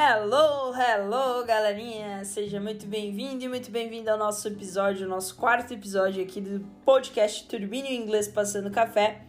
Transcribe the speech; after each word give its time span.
Hello, 0.00 0.72
hello, 0.76 1.44
galerinha! 1.44 2.24
Seja 2.24 2.60
muito 2.60 2.86
bem-vindo 2.86 3.42
e 3.42 3.48
muito 3.48 3.68
bem-vindo 3.68 4.08
ao 4.08 4.16
nosso 4.16 4.46
episódio, 4.46 5.08
nosso 5.08 5.34
quarto 5.34 5.74
episódio 5.74 6.22
aqui 6.22 6.40
do 6.40 6.64
podcast 6.84 7.48
Turbine 7.48 7.96
Inglês 7.96 8.28
Passando 8.28 8.70
Café. 8.70 9.22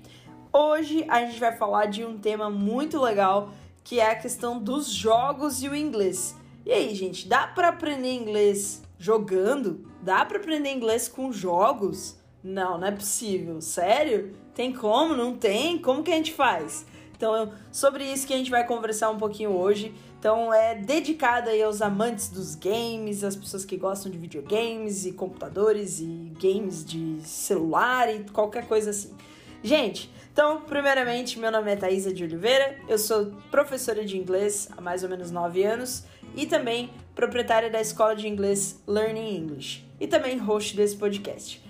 Hoje 0.54 1.04
a 1.10 1.26
gente 1.26 1.40
vai 1.40 1.58
falar 1.58 1.88
de 1.88 2.06
um 2.06 2.20
tema 2.20 2.52
muito 2.52 3.02
legal, 3.02 3.52
que 3.84 4.00
é 4.00 4.12
a 4.12 4.16
questão 4.16 4.62
dos 4.62 4.92
jogos 4.92 5.64
e 5.64 5.68
o 5.68 5.76
inglês. 5.76 6.36
E 6.64 6.72
aí, 6.72 6.94
gente, 6.94 7.28
dá 7.28 7.48
para 7.48 7.70
aprender 7.70 8.14
inglês 8.14 8.84
jogando? 9.00 9.92
Dá 10.04 10.24
para 10.24 10.38
aprender 10.38 10.72
inglês 10.72 11.08
com 11.08 11.32
jogos? 11.32 12.16
Não, 12.44 12.78
não 12.78 12.86
é 12.86 12.92
possível. 12.92 13.60
Sério? 13.60 14.36
Tem 14.54 14.72
como? 14.72 15.16
Não 15.16 15.36
tem? 15.36 15.80
Como 15.80 16.04
que 16.04 16.12
a 16.12 16.16
gente 16.16 16.32
faz? 16.32 16.86
Então, 17.20 17.52
sobre 17.70 18.06
isso 18.06 18.26
que 18.26 18.34
a 18.34 18.38
gente 18.38 18.50
vai 18.50 18.66
conversar 18.66 19.10
um 19.10 19.18
pouquinho 19.18 19.50
hoje. 19.50 19.94
Então, 20.18 20.54
é 20.54 20.74
dedicada 20.74 21.52
aí 21.52 21.62
aos 21.62 21.82
amantes 21.82 22.30
dos 22.30 22.56
games, 22.56 23.26
às 23.26 23.36
pessoas 23.36 23.66
que 23.66 23.76
gostam 23.76 24.10
de 24.10 24.18
videogames 24.18 25.06
e 25.06 25.12
computadores 25.12 26.00
e 26.00 26.32
games 26.42 26.86
de 26.86 27.20
celular 27.22 28.10
e 28.10 28.24
qualquer 28.30 28.66
coisa 28.66 28.92
assim. 28.92 29.14
Gente, 29.62 30.10
então, 30.32 30.62
primeiramente, 30.62 31.38
meu 31.38 31.52
nome 31.52 31.70
é 31.70 31.76
Thaisa 31.76 32.14
de 32.14 32.24
Oliveira, 32.24 32.78
eu 32.88 32.98
sou 32.98 33.34
professora 33.52 34.06
de 34.06 34.18
inglês 34.18 34.70
há 34.78 34.80
mais 34.80 35.04
ou 35.04 35.10
menos 35.10 35.30
9 35.30 35.62
anos 35.62 36.06
e 36.38 36.46
também 36.46 36.90
proprietária 37.14 37.70
da 37.70 37.82
escola 37.82 38.16
de 38.16 38.30
inglês 38.30 38.82
Learning 38.88 39.36
English 39.36 39.86
e 40.00 40.08
também 40.08 40.38
host 40.38 40.74
desse 40.74 40.96
podcast. 40.96 41.62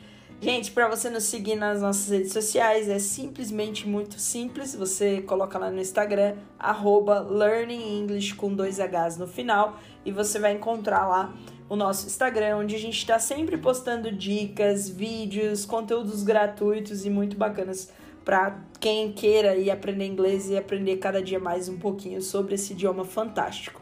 Gente, 0.41 0.71
para 0.71 0.87
você 0.87 1.09
nos 1.09 1.25
seguir 1.25 1.55
nas 1.57 1.81
nossas 1.81 2.09
redes 2.09 2.31
sociais 2.31 2.87
é 2.87 2.97
simplesmente 2.97 3.85
muito 3.85 4.17
simples. 4.17 4.73
Você 4.73 5.21
coloca 5.21 5.59
lá 5.59 5.69
no 5.69 5.81
Instagram, 5.81 6.37
arroba 6.57 7.19
Learning 7.19 7.99
English 7.99 8.35
com 8.35 8.53
dois 8.53 8.79
Hs 8.79 9.17
no 9.17 9.27
final, 9.27 9.77
e 10.05 10.13
você 10.13 10.39
vai 10.39 10.53
encontrar 10.53 11.05
lá 11.05 11.33
o 11.67 11.75
nosso 11.75 12.07
Instagram, 12.07 12.55
onde 12.55 12.73
a 12.73 12.79
gente 12.79 12.97
está 12.97 13.19
sempre 13.19 13.57
postando 13.57 14.09
dicas, 14.13 14.89
vídeos, 14.89 15.65
conteúdos 15.65 16.23
gratuitos 16.23 17.05
e 17.05 17.09
muito 17.09 17.35
bacanas 17.35 17.91
para 18.23 18.63
quem 18.79 19.11
queira 19.11 19.57
ir 19.57 19.69
aprender 19.69 20.05
inglês 20.05 20.49
e 20.49 20.57
aprender 20.57 20.97
cada 20.97 21.21
dia 21.21 21.39
mais 21.39 21.67
um 21.67 21.77
pouquinho 21.77 22.21
sobre 22.21 22.55
esse 22.55 22.71
idioma 22.71 23.03
fantástico. 23.03 23.78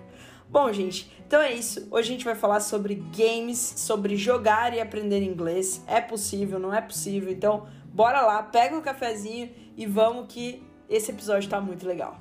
Bom, 0.49 0.71
gente, 0.71 1.11
então 1.25 1.41
é 1.41 1.53
isso. 1.53 1.87
Hoje 1.91 2.09
a 2.09 2.11
gente 2.13 2.23
vai 2.25 2.35
falar 2.35 2.61
sobre 2.61 2.95
games, 2.95 3.59
sobre 3.59 4.15
jogar 4.15 4.73
e 4.73 4.79
aprender 4.79 5.21
inglês. 5.21 5.83
É 5.85 5.99
possível, 5.99 6.57
não 6.57 6.73
é 6.73 6.79
possível? 6.79 7.29
Então, 7.29 7.67
bora 7.85 8.21
lá, 8.21 8.41
pega 8.43 8.73
o 8.75 8.79
um 8.79 8.81
cafezinho 8.81 9.49
e 9.75 9.85
vamos 9.85 10.31
que 10.33 10.63
esse 10.89 11.11
episódio 11.11 11.49
tá 11.49 11.59
muito 11.59 11.85
legal. 11.85 12.17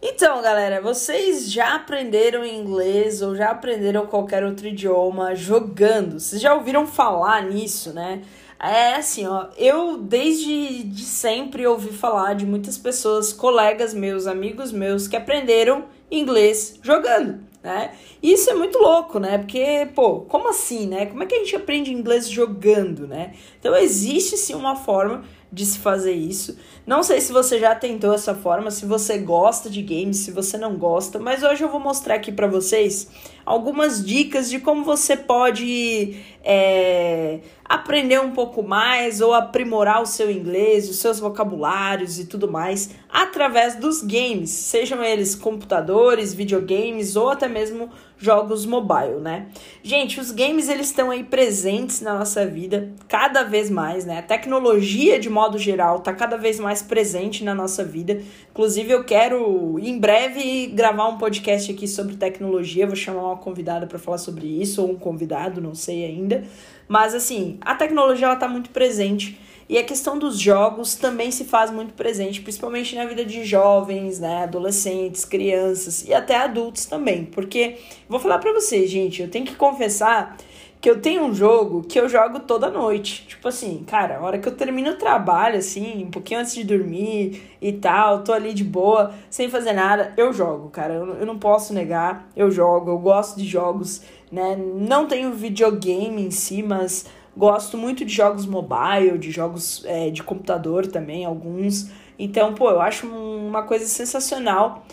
Então, 0.00 0.42
galera, 0.42 0.80
vocês 0.80 1.48
já 1.52 1.76
aprenderam 1.76 2.44
inglês 2.44 3.22
ou 3.22 3.36
já 3.36 3.50
aprenderam 3.50 4.06
qualquer 4.06 4.42
outro 4.42 4.66
idioma 4.66 5.34
jogando? 5.34 6.18
Vocês 6.18 6.40
já 6.40 6.54
ouviram 6.54 6.86
falar 6.86 7.42
nisso, 7.42 7.92
né? 7.92 8.22
É 8.62 8.94
assim, 8.94 9.26
ó, 9.26 9.48
eu 9.56 9.98
desde 9.98 10.84
de 10.84 11.02
sempre 11.04 11.66
ouvi 11.66 11.92
falar 11.92 12.34
de 12.34 12.46
muitas 12.46 12.78
pessoas, 12.78 13.32
colegas 13.32 13.92
meus, 13.92 14.28
amigos 14.28 14.70
meus, 14.70 15.08
que 15.08 15.16
aprenderam 15.16 15.86
inglês 16.08 16.78
jogando, 16.80 17.40
né? 17.60 17.92
Isso 18.22 18.48
é 18.50 18.54
muito 18.54 18.78
louco, 18.78 19.18
né? 19.18 19.36
Porque, 19.38 19.88
pô, 19.94 20.20
como 20.20 20.48
assim, 20.48 20.86
né? 20.86 21.06
Como 21.06 21.22
é 21.24 21.26
que 21.26 21.34
a 21.34 21.38
gente 21.38 21.56
aprende 21.56 21.92
inglês 21.92 22.28
jogando, 22.28 23.06
né? 23.08 23.32
Então 23.58 23.74
existe 23.74 24.36
sim 24.36 24.54
uma 24.54 24.76
forma 24.76 25.24
de 25.52 25.66
se 25.66 25.78
fazer 25.78 26.12
isso. 26.12 26.56
Não 26.86 27.02
sei 27.02 27.20
se 27.20 27.30
você 27.30 27.58
já 27.58 27.74
tentou 27.74 28.14
essa 28.14 28.34
forma, 28.34 28.70
se 28.70 28.86
você 28.86 29.18
gosta 29.18 29.68
de 29.68 29.82
games, 29.82 30.18
se 30.18 30.30
você 30.30 30.56
não 30.56 30.76
gosta, 30.76 31.18
mas 31.18 31.42
hoje 31.42 31.62
eu 31.62 31.68
vou 31.68 31.78
mostrar 31.78 32.14
aqui 32.14 32.32
para 32.32 32.46
vocês 32.46 33.10
algumas 33.44 34.04
dicas 34.04 34.48
de 34.48 34.60
como 34.60 34.82
você 34.82 35.14
pode 35.14 36.16
é, 36.42 37.40
aprender 37.64 38.18
um 38.20 38.30
pouco 38.30 38.62
mais 38.62 39.20
ou 39.20 39.34
aprimorar 39.34 40.00
o 40.00 40.06
seu 40.06 40.30
inglês, 40.30 40.88
os 40.88 40.96
seus 40.96 41.20
vocabulários 41.20 42.18
e 42.18 42.24
tudo 42.24 42.50
mais 42.50 42.90
através 43.10 43.76
dos 43.76 44.00
games, 44.02 44.48
sejam 44.48 45.04
eles 45.04 45.34
computadores, 45.34 46.32
videogames 46.32 47.14
ou 47.14 47.28
até 47.28 47.46
mesmo 47.46 47.90
jogos 48.22 48.64
mobile, 48.64 49.20
né? 49.20 49.46
Gente, 49.82 50.20
os 50.20 50.30
games 50.30 50.68
eles 50.68 50.86
estão 50.86 51.10
aí 51.10 51.24
presentes 51.24 52.00
na 52.00 52.16
nossa 52.16 52.46
vida 52.46 52.92
cada 53.08 53.42
vez 53.42 53.68
mais, 53.68 54.04
né? 54.04 54.18
A 54.18 54.22
tecnologia 54.22 55.18
de 55.18 55.28
modo 55.28 55.58
geral 55.58 55.98
tá 55.98 56.12
cada 56.12 56.36
vez 56.36 56.60
mais 56.60 56.80
presente 56.80 57.42
na 57.42 57.52
nossa 57.52 57.84
vida. 57.84 58.22
Inclusive 58.52 58.92
eu 58.92 59.02
quero 59.02 59.76
em 59.80 59.98
breve 59.98 60.68
gravar 60.68 61.08
um 61.08 61.18
podcast 61.18 61.72
aqui 61.72 61.88
sobre 61.88 62.14
tecnologia, 62.14 62.86
vou 62.86 62.94
chamar 62.94 63.24
uma 63.24 63.36
convidada 63.36 63.88
para 63.88 63.98
falar 63.98 64.18
sobre 64.18 64.46
isso 64.46 64.82
ou 64.82 64.92
um 64.92 64.96
convidado, 64.96 65.60
não 65.60 65.74
sei 65.74 66.04
ainda. 66.04 66.44
Mas 66.86 67.16
assim, 67.16 67.58
a 67.60 67.74
tecnologia 67.74 68.28
ela 68.28 68.36
tá 68.36 68.46
muito 68.46 68.70
presente 68.70 69.36
e 69.72 69.78
a 69.78 69.82
questão 69.82 70.18
dos 70.18 70.38
jogos 70.38 70.96
também 70.96 71.30
se 71.30 71.46
faz 71.46 71.70
muito 71.70 71.94
presente, 71.94 72.42
principalmente 72.42 72.94
na 72.94 73.06
vida 73.06 73.24
de 73.24 73.42
jovens, 73.42 74.20
né, 74.20 74.42
adolescentes, 74.42 75.24
crianças 75.24 76.06
e 76.06 76.12
até 76.12 76.36
adultos 76.36 76.84
também. 76.84 77.24
Porque 77.24 77.78
vou 78.06 78.20
falar 78.20 78.38
para 78.38 78.52
vocês, 78.52 78.90
gente, 78.90 79.22
eu 79.22 79.30
tenho 79.30 79.46
que 79.46 79.54
confessar 79.54 80.36
que 80.78 80.90
eu 80.90 81.00
tenho 81.00 81.22
um 81.22 81.32
jogo 81.32 81.84
que 81.84 81.98
eu 81.98 82.06
jogo 82.06 82.40
toda 82.40 82.68
noite. 82.68 83.24
Tipo 83.26 83.48
assim, 83.48 83.82
cara, 83.86 84.18
a 84.18 84.20
hora 84.20 84.38
que 84.38 84.46
eu 84.46 84.54
termino 84.54 84.90
o 84.90 84.96
trabalho, 84.96 85.56
assim, 85.56 86.04
um 86.04 86.10
pouquinho 86.10 86.40
antes 86.40 86.54
de 86.54 86.64
dormir 86.64 87.42
e 87.58 87.72
tal, 87.72 88.22
tô 88.22 88.34
ali 88.34 88.52
de 88.52 88.64
boa, 88.64 89.14
sem 89.30 89.48
fazer 89.48 89.72
nada, 89.72 90.12
eu 90.18 90.34
jogo, 90.34 90.68
cara. 90.68 90.92
Eu, 90.92 91.24
não 91.24 91.38
posso 91.38 91.72
negar, 91.72 92.28
eu 92.36 92.50
jogo, 92.50 92.90
eu 92.90 92.98
gosto 92.98 93.38
de 93.38 93.46
jogos, 93.46 94.02
né? 94.30 94.54
Não 94.54 95.06
tenho 95.06 95.32
videogame 95.32 96.26
em 96.26 96.30
si, 96.30 96.62
mas 96.62 97.06
Gosto 97.36 97.78
muito 97.78 98.04
de 98.04 98.12
jogos 98.12 98.44
mobile, 98.44 99.16
de 99.18 99.30
jogos 99.30 99.82
é, 99.86 100.10
de 100.10 100.22
computador 100.22 100.86
também, 100.86 101.24
alguns. 101.24 101.90
Então, 102.18 102.54
pô, 102.54 102.70
eu 102.70 102.80
acho 102.80 103.06
uma 103.06 103.62
coisa 103.62 103.86
sensacional. 103.86 104.86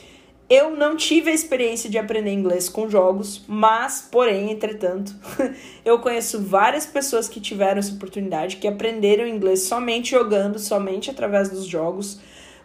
Eu 0.49 0.75
não 0.75 0.95
tive 0.95 1.29
a 1.29 1.33
experiência 1.33 1.89
de 1.89 1.97
aprender 1.97 2.31
inglês 2.31 2.67
com 2.67 2.89
jogos, 2.89 3.43
mas, 3.47 4.07
porém, 4.11 4.51
entretanto, 4.51 5.13
eu 5.85 5.99
conheço 5.99 6.41
várias 6.41 6.85
pessoas 6.87 7.29
que 7.29 7.39
tiveram 7.39 7.79
essa 7.79 7.93
oportunidade, 7.93 8.57
que 8.57 8.67
aprenderam 8.67 9.27
inglês 9.27 9.63
somente 9.63 10.11
jogando, 10.11 10.57
somente 10.57 11.11
através 11.11 11.49
dos 11.49 11.65
jogos. 11.65 12.19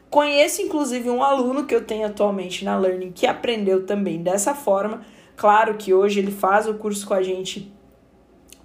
Conheço, 0.09 0.62
inclusive, 0.62 1.11
um 1.11 1.23
aluno 1.23 1.67
que 1.67 1.75
eu 1.75 1.85
tenho 1.85 2.06
atualmente 2.06 2.65
na 2.65 2.79
Learning 2.79 3.11
que 3.11 3.27
aprendeu 3.27 3.85
também 3.85 4.23
dessa 4.23 4.55
forma. 4.55 5.03
Claro 5.37 5.75
que 5.75 5.93
hoje 5.93 6.21
ele 6.21 6.31
faz 6.31 6.69
o 6.69 6.75
curso 6.75 7.05
com 7.06 7.12
a 7.12 7.23
gente 7.23 7.74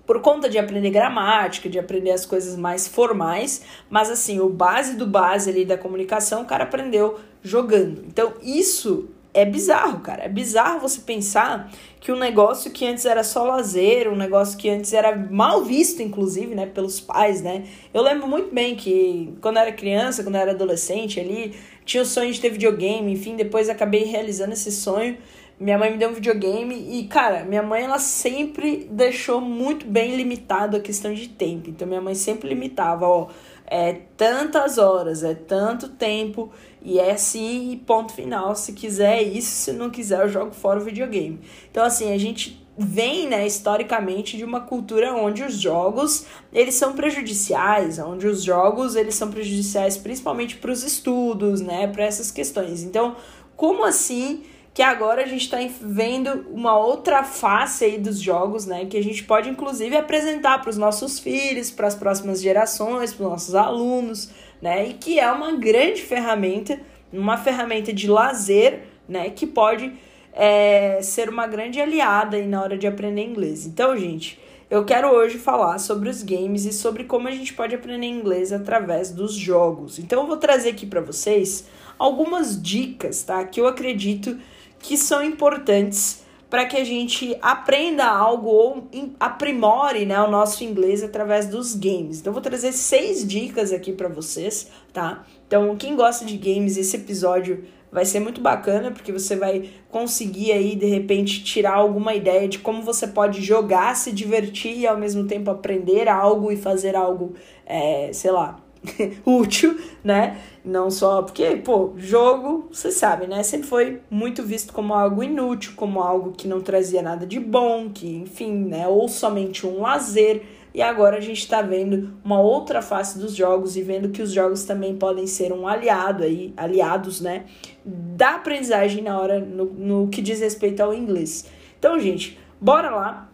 por 0.10 0.22
conta 0.22 0.50
de 0.50 0.58
aprender 0.58 0.90
gramática, 0.90 1.70
de 1.70 1.78
aprender 1.78 2.10
as 2.10 2.26
coisas 2.26 2.58
mais 2.58 2.88
formais, 2.88 3.62
mas 3.92 4.10
assim, 4.10 4.40
o 4.40 4.50
base 4.50 4.96
do 4.96 5.06
base 5.06 5.52
ali 5.52 5.64
da 5.64 5.78
comunicação, 5.78 6.42
o 6.42 6.46
cara 6.46 6.64
aprendeu 6.64 7.20
jogando. 7.44 8.04
Então, 8.08 8.34
isso 8.42 9.08
é 9.36 9.46
bizarro, 9.46 10.00
cara. 10.00 10.24
É 10.24 10.28
bizarro 10.28 10.80
você 10.80 11.02
pensar 11.02 11.72
que 12.00 12.12
um 12.12 12.18
negócio 12.18 12.72
que 12.72 12.88
antes 12.88 13.06
era 13.06 13.24
só 13.24 13.44
lazer, 13.44 14.12
um 14.12 14.16
negócio 14.16 14.58
que 14.58 14.68
antes 14.68 14.94
era 14.94 15.16
mal 15.16 15.64
visto, 15.64 16.02
inclusive, 16.02 16.56
né, 16.56 16.66
pelos 16.66 17.00
pais, 17.00 17.44
né? 17.44 17.66
Eu 17.94 18.02
lembro 18.02 18.28
muito 18.28 18.52
bem 18.52 18.76
que 18.76 19.32
quando 19.40 19.58
eu 19.58 19.62
era 19.62 19.72
criança, 19.72 20.24
quando 20.24 20.38
eu 20.38 20.42
era 20.42 20.52
adolescente 20.54 21.20
ali, 21.20 21.54
tinha 21.86 22.02
o 22.02 22.06
sonho 22.06 22.34
de 22.34 22.42
ter 22.42 22.50
videogame, 22.50 23.12
enfim, 23.14 23.36
depois 23.36 23.70
acabei 23.70 24.06
realizando 24.06 24.54
esse 24.54 24.72
sonho. 24.72 25.20
Minha 25.60 25.78
mãe 25.78 25.92
me 25.92 25.98
deu 25.98 26.10
um 26.10 26.14
videogame 26.14 26.74
e, 26.74 27.06
cara, 27.08 27.44
minha 27.44 27.62
mãe 27.62 27.84
ela 27.84 28.00
sempre 28.00 28.88
deixou 28.90 29.42
muito 29.42 29.86
bem 29.86 30.16
limitado 30.16 30.78
a 30.78 30.80
questão 30.80 31.14
de 31.14 31.28
tempo. 31.28 31.70
Então 31.70 31.86
minha 31.86 32.00
mãe 32.00 32.16
sempre 32.16 32.48
limitava, 32.48 33.06
ó, 33.06 33.28
é 33.68 33.94
tantas 34.16 34.78
horas, 34.78 35.22
é 35.22 35.36
tanto 35.36 35.90
tempo 35.90 36.50
e 36.82 36.98
é 36.98 37.12
assim, 37.12 37.82
ponto 37.86 38.14
final. 38.14 38.56
Se 38.56 38.72
quiser 38.72 39.22
isso, 39.22 39.50
se 39.50 39.74
não 39.74 39.90
quiser 39.90 40.22
eu 40.22 40.30
jogo 40.30 40.54
fora 40.54 40.80
o 40.80 40.84
videogame. 40.84 41.42
Então 41.70 41.84
assim, 41.84 42.14
a 42.14 42.18
gente 42.18 42.66
vem, 42.78 43.28
né, 43.28 43.46
historicamente 43.46 44.38
de 44.38 44.46
uma 44.46 44.62
cultura 44.62 45.14
onde 45.14 45.44
os 45.44 45.56
jogos, 45.56 46.26
eles 46.54 46.76
são 46.76 46.94
prejudiciais, 46.94 48.00
onde 48.00 48.26
os 48.26 48.42
jogos, 48.42 48.96
eles 48.96 49.16
são 49.16 49.30
prejudiciais 49.30 49.98
principalmente 49.98 50.56
para 50.56 50.72
os 50.72 50.84
estudos, 50.84 51.60
né, 51.60 51.88
para 51.88 52.06
essas 52.06 52.32
questões. 52.32 52.82
Então, 52.82 53.18
como 53.58 53.84
assim 53.84 54.44
que 54.80 54.84
agora 54.84 55.24
a 55.24 55.26
gente 55.26 55.42
está 55.42 55.58
vendo 55.82 56.46
uma 56.54 56.78
outra 56.78 57.22
face 57.22 57.84
aí 57.84 57.98
dos 57.98 58.18
jogos, 58.18 58.66
né? 58.66 58.86
Que 58.86 58.96
a 58.96 59.04
gente 59.04 59.26
pode 59.26 59.50
inclusive 59.50 59.98
apresentar 59.98 60.62
para 60.62 60.70
os 60.70 60.78
nossos 60.78 61.20
filhos, 61.20 61.70
para 61.70 61.86
as 61.86 61.96
próximas 61.96 62.42
gerações, 62.42 63.14
para 63.14 63.26
os 63.26 63.30
nossos 63.30 63.56
alunos, 63.56 64.32
né? 64.62 64.88
E 64.88 64.94
que 64.94 65.20
é 65.20 65.30
uma 65.30 65.52
grande 65.52 66.02
ferramenta, 66.02 66.80
uma 67.12 67.36
ferramenta 67.36 67.92
de 67.92 68.08
lazer, 68.08 68.84
né? 69.06 69.30
Que 69.32 69.46
pode 69.46 69.92
é, 70.32 71.02
ser 71.02 71.28
uma 71.28 71.46
grande 71.46 71.82
aliada 71.82 72.38
aí 72.38 72.48
na 72.48 72.64
hora 72.64 72.78
de 72.78 72.88
aprender 72.88 73.26
inglês. 73.26 73.66
Então, 73.66 73.98
gente, 73.98 74.40
eu 74.70 74.86
quero 74.86 75.10
hoje 75.10 75.38
falar 75.38 75.78
sobre 75.80 76.08
os 76.08 76.24
games 76.24 76.64
e 76.64 76.72
sobre 76.72 77.04
como 77.04 77.28
a 77.28 77.32
gente 77.32 77.54
pode 77.54 77.76
aprender 77.76 78.08
inglês 78.08 78.54
através 78.54 79.12
dos 79.12 79.34
jogos. 79.34 80.00
Então 80.00 80.22
eu 80.22 80.28
vou 80.28 80.38
trazer 80.38 80.70
aqui 80.70 80.86
para 80.86 81.02
vocês 81.02 81.68
algumas 81.98 82.62
dicas, 82.62 83.24
tá? 83.24 83.44
Que 83.44 83.60
eu 83.60 83.68
acredito 83.68 84.40
que 84.80 84.98
são 84.98 85.24
importantes 85.24 86.24
para 86.50 86.66
que 86.66 86.76
a 86.78 86.84
gente 86.84 87.38
aprenda 87.42 88.06
algo 88.06 88.50
ou 88.50 88.88
aprimore 89.20 90.06
né, 90.06 90.20
o 90.20 90.32
nosso 90.32 90.64
inglês 90.64 91.04
através 91.04 91.46
dos 91.46 91.76
games. 91.76 92.20
Então, 92.20 92.34
vou 92.34 92.42
trazer 92.42 92.72
seis 92.72 93.26
dicas 93.28 93.72
aqui 93.72 93.94
para 93.94 94.08
vocês, 94.08 94.72
tá? 94.92 95.24
Então, 95.48 95.76
quem 95.76 95.96
gosta 95.96 96.26
de 96.26 96.38
games, 96.38 96.76
esse 96.76 96.96
episódio 96.96 97.66
vai 97.92 98.06
ser 98.06 98.20
muito 98.20 98.42
bacana, 98.42 98.92
porque 98.92 99.12
você 99.12 99.36
vai 99.36 99.70
conseguir 99.90 100.52
aí, 100.52 100.76
de 100.76 100.86
repente, 100.86 101.44
tirar 101.44 101.76
alguma 101.76 102.16
ideia 102.16 102.48
de 102.48 102.60
como 102.60 102.82
você 102.82 103.08
pode 103.08 103.42
jogar, 103.42 103.96
se 103.96 104.12
divertir 104.12 104.78
e 104.78 104.88
ao 104.88 104.98
mesmo 104.98 105.26
tempo 105.26 105.52
aprender 105.52 106.08
algo 106.08 106.52
e 106.52 106.58
fazer 106.58 106.96
algo, 106.96 107.34
é, 107.66 108.12
sei 108.14 108.32
lá, 108.32 108.60
útil, 109.26 109.78
né? 110.04 110.38
Não 110.64 110.90
só 110.90 111.22
porque, 111.22 111.58
pô, 111.58 111.94
jogo, 111.98 112.68
você 112.72 112.92
sabe, 112.92 113.28
né? 113.28 113.44
Sempre 113.44 113.68
foi 113.68 114.02
muito 114.10 114.44
visto 114.44 114.74
como 114.74 114.94
algo 114.94 115.24
inútil, 115.24 115.74
como 115.76 116.02
algo 116.02 116.32
que 116.32 116.48
não 116.48 116.62
trazia 116.62 117.02
nada 117.02 117.26
de 117.26 117.40
bom, 117.40 117.90
que, 117.90 118.08
enfim, 118.08 118.54
né? 118.66 118.88
Ou 118.88 119.08
somente 119.08 119.66
um 119.66 119.82
lazer. 119.82 120.44
E 120.74 120.82
agora 120.82 121.18
a 121.18 121.22
gente 121.22 121.40
está 121.40 121.62
vendo 121.62 122.14
uma 122.24 122.40
outra 122.40 122.82
face 122.82 123.18
dos 123.18 123.36
jogos 123.36 123.76
e 123.76 123.82
vendo 123.82 124.10
que 124.10 124.22
os 124.22 124.32
jogos 124.32 124.64
também 124.64 124.96
podem 124.96 125.26
ser 125.26 125.52
um 125.52 125.68
aliado 125.68 126.24
aí, 126.24 126.54
aliados, 126.56 127.22
né? 127.22 127.46
Da 127.84 128.36
aprendizagem 128.36 129.04
na 129.04 129.20
hora, 129.20 129.40
no, 129.40 129.66
no 129.66 130.08
que 130.10 130.22
diz 130.22 130.40
respeito 130.40 130.82
ao 130.82 130.94
inglês. 130.94 131.46
Então, 131.80 132.00
gente, 132.00 132.38
bora 132.62 132.92
lá 132.92 133.29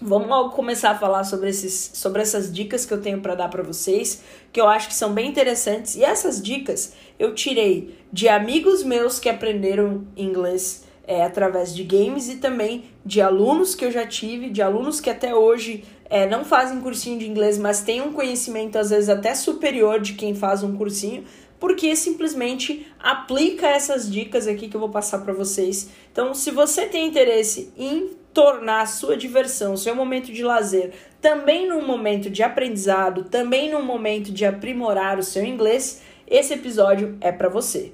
Vamos 0.00 0.54
começar 0.54 0.90
a 0.90 0.94
falar 0.98 1.24
sobre, 1.24 1.50
esses, 1.50 1.90
sobre 1.94 2.22
essas 2.22 2.52
dicas 2.52 2.86
que 2.86 2.94
eu 2.94 3.00
tenho 3.00 3.20
para 3.20 3.34
dar 3.34 3.48
para 3.48 3.64
vocês, 3.64 4.22
que 4.52 4.60
eu 4.60 4.68
acho 4.68 4.86
que 4.86 4.94
são 4.94 5.12
bem 5.12 5.28
interessantes. 5.28 5.96
E 5.96 6.04
essas 6.04 6.40
dicas 6.40 6.92
eu 7.18 7.34
tirei 7.34 7.98
de 8.12 8.28
amigos 8.28 8.84
meus 8.84 9.18
que 9.18 9.28
aprenderam 9.28 10.06
inglês 10.16 10.84
é, 11.04 11.24
através 11.24 11.74
de 11.74 11.82
games 11.82 12.28
e 12.28 12.36
também 12.36 12.84
de 13.04 13.20
alunos 13.20 13.74
que 13.74 13.84
eu 13.84 13.90
já 13.90 14.06
tive, 14.06 14.50
de 14.50 14.62
alunos 14.62 15.00
que 15.00 15.10
até 15.10 15.34
hoje 15.34 15.82
é, 16.08 16.28
não 16.28 16.44
fazem 16.44 16.80
cursinho 16.80 17.18
de 17.18 17.28
inglês, 17.28 17.58
mas 17.58 17.82
têm 17.82 18.00
um 18.00 18.12
conhecimento 18.12 18.78
às 18.78 18.90
vezes 18.90 19.08
até 19.08 19.34
superior 19.34 20.00
de 20.00 20.12
quem 20.12 20.32
faz 20.32 20.62
um 20.62 20.76
cursinho, 20.76 21.24
porque 21.58 21.94
simplesmente 21.96 22.86
aplica 22.98 23.66
essas 23.66 24.10
dicas 24.10 24.46
aqui 24.46 24.68
que 24.68 24.76
eu 24.76 24.80
vou 24.80 24.90
passar 24.90 25.18
para 25.18 25.32
vocês. 25.32 25.90
Então, 26.12 26.34
se 26.34 26.50
você 26.50 26.86
tem 26.86 27.06
interesse 27.06 27.72
em 27.76 28.16
tornar 28.32 28.82
a 28.82 28.86
sua 28.86 29.16
diversão, 29.16 29.76
seu 29.76 29.94
momento 29.94 30.32
de 30.32 30.44
lazer, 30.44 30.92
também 31.20 31.68
num 31.68 31.84
momento 31.84 32.30
de 32.30 32.42
aprendizado, 32.42 33.24
também 33.24 33.70
num 33.70 33.82
momento 33.82 34.30
de 34.30 34.44
aprimorar 34.44 35.18
o 35.18 35.22
seu 35.22 35.44
inglês, 35.44 36.02
esse 36.26 36.54
episódio 36.54 37.16
é 37.20 37.32
para 37.32 37.48
você. 37.48 37.92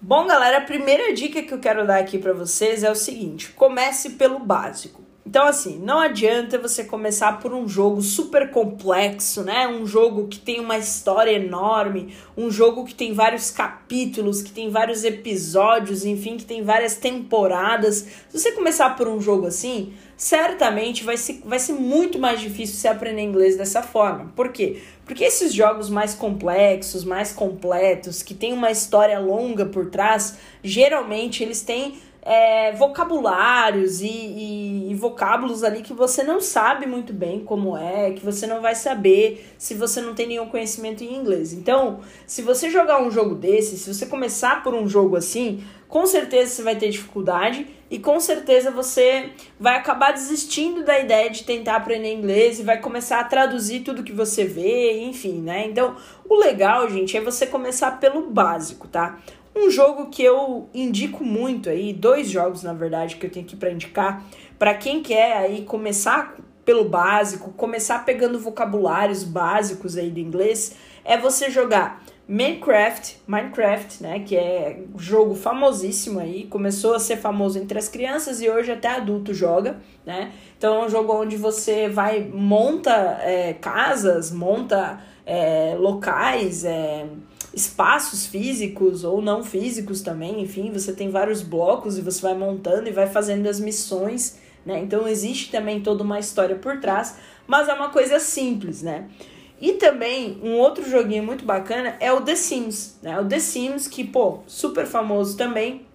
Bom, 0.00 0.26
galera, 0.26 0.58
a 0.58 0.62
primeira 0.62 1.12
dica 1.12 1.42
que 1.42 1.52
eu 1.52 1.58
quero 1.58 1.86
dar 1.86 1.98
aqui 1.98 2.16
para 2.16 2.32
vocês 2.32 2.82
é 2.82 2.90
o 2.90 2.94
seguinte: 2.94 3.50
comece 3.50 4.10
pelo 4.10 4.38
básico. 4.38 5.09
Então, 5.24 5.46
assim, 5.46 5.78
não 5.78 5.98
adianta 5.98 6.58
você 6.58 6.82
começar 6.82 7.40
por 7.40 7.52
um 7.52 7.68
jogo 7.68 8.00
super 8.00 8.50
complexo, 8.50 9.42
né? 9.44 9.68
Um 9.68 9.86
jogo 9.86 10.26
que 10.28 10.38
tem 10.38 10.58
uma 10.58 10.78
história 10.78 11.32
enorme, 11.32 12.14
um 12.36 12.50
jogo 12.50 12.84
que 12.84 12.94
tem 12.94 13.12
vários 13.12 13.50
capítulos, 13.50 14.42
que 14.42 14.50
tem 14.50 14.70
vários 14.70 15.04
episódios, 15.04 16.04
enfim, 16.06 16.36
que 16.36 16.44
tem 16.44 16.64
várias 16.64 16.96
temporadas. 16.96 18.06
Se 18.28 18.38
você 18.38 18.52
começar 18.52 18.96
por 18.96 19.08
um 19.08 19.20
jogo 19.20 19.46
assim, 19.46 19.92
certamente 20.16 21.04
vai 21.04 21.18
ser, 21.18 21.42
vai 21.44 21.58
ser 21.58 21.74
muito 21.74 22.18
mais 22.18 22.40
difícil 22.40 22.76
você 22.76 22.88
aprender 22.88 23.22
inglês 23.22 23.56
dessa 23.56 23.82
forma. 23.82 24.32
Por 24.34 24.48
quê? 24.50 24.80
Porque 25.04 25.24
esses 25.24 25.52
jogos 25.52 25.90
mais 25.90 26.14
complexos, 26.14 27.04
mais 27.04 27.30
completos, 27.32 28.22
que 28.22 28.34
tem 28.34 28.52
uma 28.52 28.70
história 28.70 29.18
longa 29.18 29.66
por 29.66 29.90
trás, 29.90 30.38
geralmente 30.62 31.42
eles 31.42 31.62
têm 31.62 31.94
é, 32.22 32.72
vocabulários 32.72 34.02
e, 34.02 34.06
e, 34.06 34.90
e, 34.90 34.94
vocábulos 34.94 35.64
ali 35.64 35.80
que 35.80 35.94
você 35.94 36.22
não 36.22 36.40
sabe 36.40 36.86
muito 36.86 37.12
bem 37.12 37.40
como 37.40 37.76
é, 37.76 38.10
que 38.10 38.24
você 38.24 38.46
não 38.46 38.60
vai 38.60 38.74
saber 38.74 39.54
se 39.56 39.74
você 39.74 40.00
não 40.00 40.14
tem 40.14 40.26
nenhum 40.26 40.46
conhecimento 40.46 41.02
em 41.02 41.14
inglês. 41.14 41.52
Então, 41.52 42.00
se 42.26 42.42
você 42.42 42.68
jogar 42.68 43.02
um 43.02 43.10
jogo 43.10 43.34
desse, 43.34 43.78
se 43.78 43.92
você 43.92 44.04
começar 44.04 44.62
por 44.62 44.74
um 44.74 44.86
jogo 44.86 45.16
assim, 45.16 45.64
com 45.88 46.06
certeza 46.06 46.52
você 46.52 46.62
vai 46.62 46.76
ter 46.76 46.90
dificuldade 46.90 47.66
e 47.90 47.98
com 47.98 48.20
certeza 48.20 48.70
você 48.70 49.30
vai 49.58 49.76
acabar 49.76 50.12
desistindo 50.12 50.84
da 50.84 50.98
ideia 50.98 51.30
de 51.30 51.42
tentar 51.42 51.76
aprender 51.76 52.12
inglês 52.12 52.60
e 52.60 52.62
vai 52.62 52.78
começar 52.80 53.18
a 53.18 53.24
traduzir 53.24 53.80
tudo 53.80 54.04
que 54.04 54.12
você 54.12 54.44
vê, 54.44 55.00
enfim, 55.02 55.40
né? 55.40 55.66
Então, 55.66 55.96
o 56.28 56.36
legal, 56.36 56.88
gente, 56.88 57.16
é 57.16 57.20
você 57.20 57.46
começar 57.46 57.98
pelo 57.98 58.30
básico, 58.30 58.86
tá? 58.86 59.18
Um 59.60 59.70
jogo 59.70 60.06
que 60.06 60.22
eu 60.22 60.68
indico 60.72 61.22
muito 61.22 61.68
aí, 61.68 61.92
dois 61.92 62.30
jogos 62.30 62.62
na 62.62 62.72
verdade 62.72 63.16
que 63.16 63.26
eu 63.26 63.30
tenho 63.30 63.44
aqui 63.44 63.56
para 63.56 63.70
indicar, 63.70 64.24
para 64.58 64.72
quem 64.74 65.02
quer 65.02 65.36
aí 65.36 65.64
começar 65.66 66.36
pelo 66.64 66.84
básico, 66.84 67.52
começar 67.52 68.04
pegando 68.04 68.38
vocabulários 68.38 69.22
básicos 69.22 69.98
aí 69.98 70.10
do 70.10 70.18
inglês, 70.18 70.76
é 71.04 71.18
você 71.18 71.50
jogar 71.50 72.02
Minecraft, 72.26 73.22
Minecraft, 73.26 74.02
né, 74.02 74.20
que 74.20 74.36
é 74.36 74.84
jogo 74.96 75.34
famosíssimo 75.34 76.20
aí, 76.20 76.46
começou 76.46 76.94
a 76.94 77.00
ser 77.00 77.16
famoso 77.16 77.58
entre 77.58 77.76
as 77.76 77.88
crianças 77.88 78.40
e 78.40 78.48
hoje 78.48 78.70
até 78.70 78.88
adulto 78.88 79.34
joga, 79.34 79.78
né? 80.06 80.32
Então 80.56 80.80
é 80.80 80.86
um 80.86 80.88
jogo 80.88 81.12
onde 81.12 81.36
você 81.36 81.88
vai 81.88 82.20
monta 82.22 83.18
é, 83.22 83.52
casas, 83.54 84.30
monta 84.30 85.00
é, 85.26 85.74
locais, 85.76 86.64
é, 86.64 87.06
espaços 87.52 88.26
físicos 88.26 89.04
ou 89.04 89.20
não 89.20 89.42
físicos 89.42 90.00
também, 90.00 90.40
enfim, 90.40 90.70
você 90.72 90.92
tem 90.92 91.10
vários 91.10 91.42
blocos 91.42 91.98
e 91.98 92.00
você 92.00 92.22
vai 92.22 92.34
montando 92.34 92.88
e 92.88 92.92
vai 92.92 93.06
fazendo 93.06 93.46
as 93.48 93.58
missões, 93.58 94.38
né? 94.64 94.78
Então 94.80 95.08
existe 95.08 95.50
também 95.50 95.80
toda 95.80 96.04
uma 96.04 96.18
história 96.18 96.56
por 96.56 96.78
trás, 96.80 97.16
mas 97.46 97.68
é 97.68 97.74
uma 97.74 97.88
coisa 97.88 98.20
simples, 98.20 98.82
né? 98.82 99.08
E 99.60 99.74
também 99.74 100.38
um 100.42 100.54
outro 100.54 100.88
joguinho 100.88 101.22
muito 101.22 101.44
bacana 101.44 101.96
é 102.00 102.10
o 102.12 102.20
The 102.20 102.34
Sims, 102.34 102.98
né? 103.02 103.20
O 103.20 103.26
The 103.26 103.38
Sims 103.38 103.86
que, 103.86 104.04
pô, 104.04 104.38
super 104.46 104.86
famoso 104.86 105.36
também, 105.36 105.86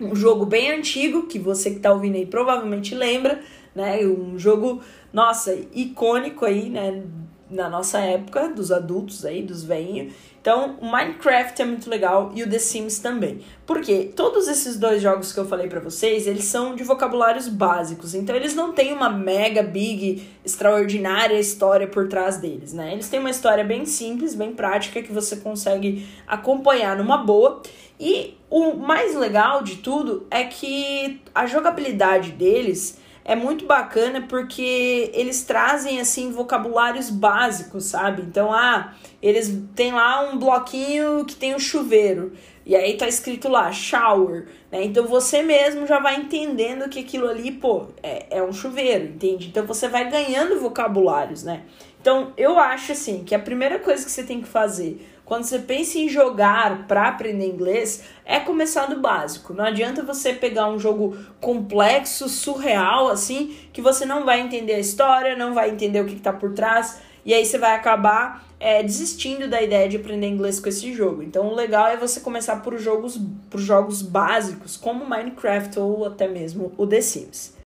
um 0.00 0.14
jogo 0.14 0.44
bem 0.44 0.70
antigo 0.70 1.26
que 1.26 1.38
você 1.38 1.70
que 1.70 1.80
tá 1.80 1.92
ouvindo 1.92 2.16
aí 2.16 2.26
provavelmente 2.26 2.94
lembra, 2.94 3.40
né? 3.74 4.04
Um 4.04 4.38
jogo, 4.38 4.82
nossa, 5.12 5.54
icônico 5.72 6.44
aí, 6.44 6.68
né? 6.68 7.02
Na 7.50 7.68
nossa 7.68 7.98
época, 7.98 8.48
dos 8.48 8.70
adultos 8.70 9.24
aí, 9.24 9.42
dos 9.42 9.64
velhinhos. 9.64 10.12
Então, 10.40 10.78
o 10.80 10.90
Minecraft 10.90 11.60
é 11.60 11.64
muito 11.66 11.90
legal 11.90 12.32
e 12.34 12.42
o 12.42 12.48
The 12.48 12.58
Sims 12.58 12.98
também. 12.98 13.40
Porque 13.66 14.10
todos 14.16 14.48
esses 14.48 14.78
dois 14.78 15.02
jogos 15.02 15.32
que 15.32 15.38
eu 15.38 15.44
falei 15.44 15.68
para 15.68 15.80
vocês, 15.80 16.26
eles 16.26 16.44
são 16.44 16.74
de 16.74 16.82
vocabulários 16.82 17.46
básicos. 17.46 18.14
Então, 18.14 18.34
eles 18.34 18.54
não 18.54 18.72
têm 18.72 18.92
uma 18.94 19.10
mega, 19.10 19.62
big, 19.62 20.26
extraordinária 20.42 21.38
história 21.38 21.86
por 21.86 22.08
trás 22.08 22.38
deles, 22.38 22.72
né? 22.72 22.92
Eles 22.92 23.08
têm 23.08 23.20
uma 23.20 23.30
história 23.30 23.62
bem 23.62 23.84
simples, 23.84 24.34
bem 24.34 24.54
prática, 24.54 25.02
que 25.02 25.12
você 25.12 25.36
consegue 25.36 26.08
acompanhar 26.26 26.96
numa 26.96 27.18
boa. 27.18 27.60
E 27.98 28.38
o 28.48 28.74
mais 28.74 29.14
legal 29.14 29.62
de 29.62 29.76
tudo 29.76 30.26
é 30.30 30.44
que 30.44 31.20
a 31.34 31.44
jogabilidade 31.44 32.32
deles 32.32 32.98
é 33.24 33.36
muito 33.36 33.66
bacana 33.66 34.22
porque 34.22 35.10
eles 35.14 35.44
trazem 35.44 36.00
assim 36.00 36.30
vocabulários 36.30 37.10
básicos, 37.10 37.84
sabe? 37.84 38.22
Então, 38.22 38.52
ah, 38.52 38.94
eles 39.22 39.62
têm 39.74 39.92
lá 39.92 40.22
um 40.30 40.38
bloquinho 40.38 41.24
que 41.24 41.36
tem 41.36 41.54
um 41.54 41.58
chuveiro 41.58 42.32
e 42.64 42.76
aí 42.76 42.96
tá 42.96 43.08
escrito 43.08 43.48
lá 43.48 43.72
shower, 43.72 44.46
né? 44.70 44.84
Então 44.84 45.06
você 45.06 45.42
mesmo 45.42 45.86
já 45.86 45.98
vai 45.98 46.16
entendendo 46.16 46.88
que 46.88 47.00
aquilo 47.00 47.28
ali, 47.28 47.50
pô, 47.52 47.86
é, 48.02 48.38
é 48.38 48.42
um 48.42 48.52
chuveiro, 48.52 49.06
entende? 49.06 49.48
Então 49.48 49.66
você 49.66 49.88
vai 49.88 50.08
ganhando 50.10 50.60
vocabulários, 50.60 51.42
né? 51.42 51.62
Então 52.00 52.32
eu 52.36 52.58
acho 52.58 52.92
assim 52.92 53.24
que 53.24 53.34
a 53.34 53.38
primeira 53.38 53.78
coisa 53.78 54.04
que 54.04 54.10
você 54.10 54.22
tem 54.22 54.40
que 54.40 54.48
fazer 54.48 55.06
quando 55.30 55.44
você 55.44 55.60
pensa 55.60 55.96
em 55.96 56.08
jogar 56.08 56.88
para 56.88 57.06
aprender 57.06 57.46
inglês, 57.46 58.02
é 58.24 58.40
começar 58.40 58.86
do 58.86 59.00
básico. 59.00 59.54
Não 59.54 59.64
adianta 59.64 60.02
você 60.02 60.32
pegar 60.32 60.68
um 60.68 60.76
jogo 60.76 61.16
complexo, 61.40 62.28
surreal, 62.28 63.06
assim, 63.06 63.56
que 63.72 63.80
você 63.80 64.04
não 64.04 64.24
vai 64.24 64.40
entender 64.40 64.74
a 64.74 64.80
história, 64.80 65.36
não 65.36 65.54
vai 65.54 65.70
entender 65.70 66.00
o 66.00 66.04
que 66.04 66.16
está 66.16 66.32
por 66.32 66.52
trás, 66.52 67.00
e 67.24 67.32
aí 67.32 67.46
você 67.46 67.58
vai 67.58 67.76
acabar 67.76 68.44
é, 68.58 68.82
desistindo 68.82 69.46
da 69.46 69.62
ideia 69.62 69.88
de 69.88 69.98
aprender 69.98 70.26
inglês 70.26 70.58
com 70.58 70.68
esse 70.68 70.92
jogo. 70.92 71.22
Então, 71.22 71.46
o 71.46 71.54
legal 71.54 71.86
é 71.86 71.96
você 71.96 72.18
começar 72.18 72.56
por 72.56 72.76
jogos, 72.76 73.16
por 73.48 73.60
jogos 73.60 74.02
básicos, 74.02 74.76
como 74.76 75.08
Minecraft 75.08 75.78
ou 75.78 76.06
até 76.06 76.26
mesmo 76.26 76.72
o 76.76 76.88
The 76.88 77.00
Sims. 77.00 77.59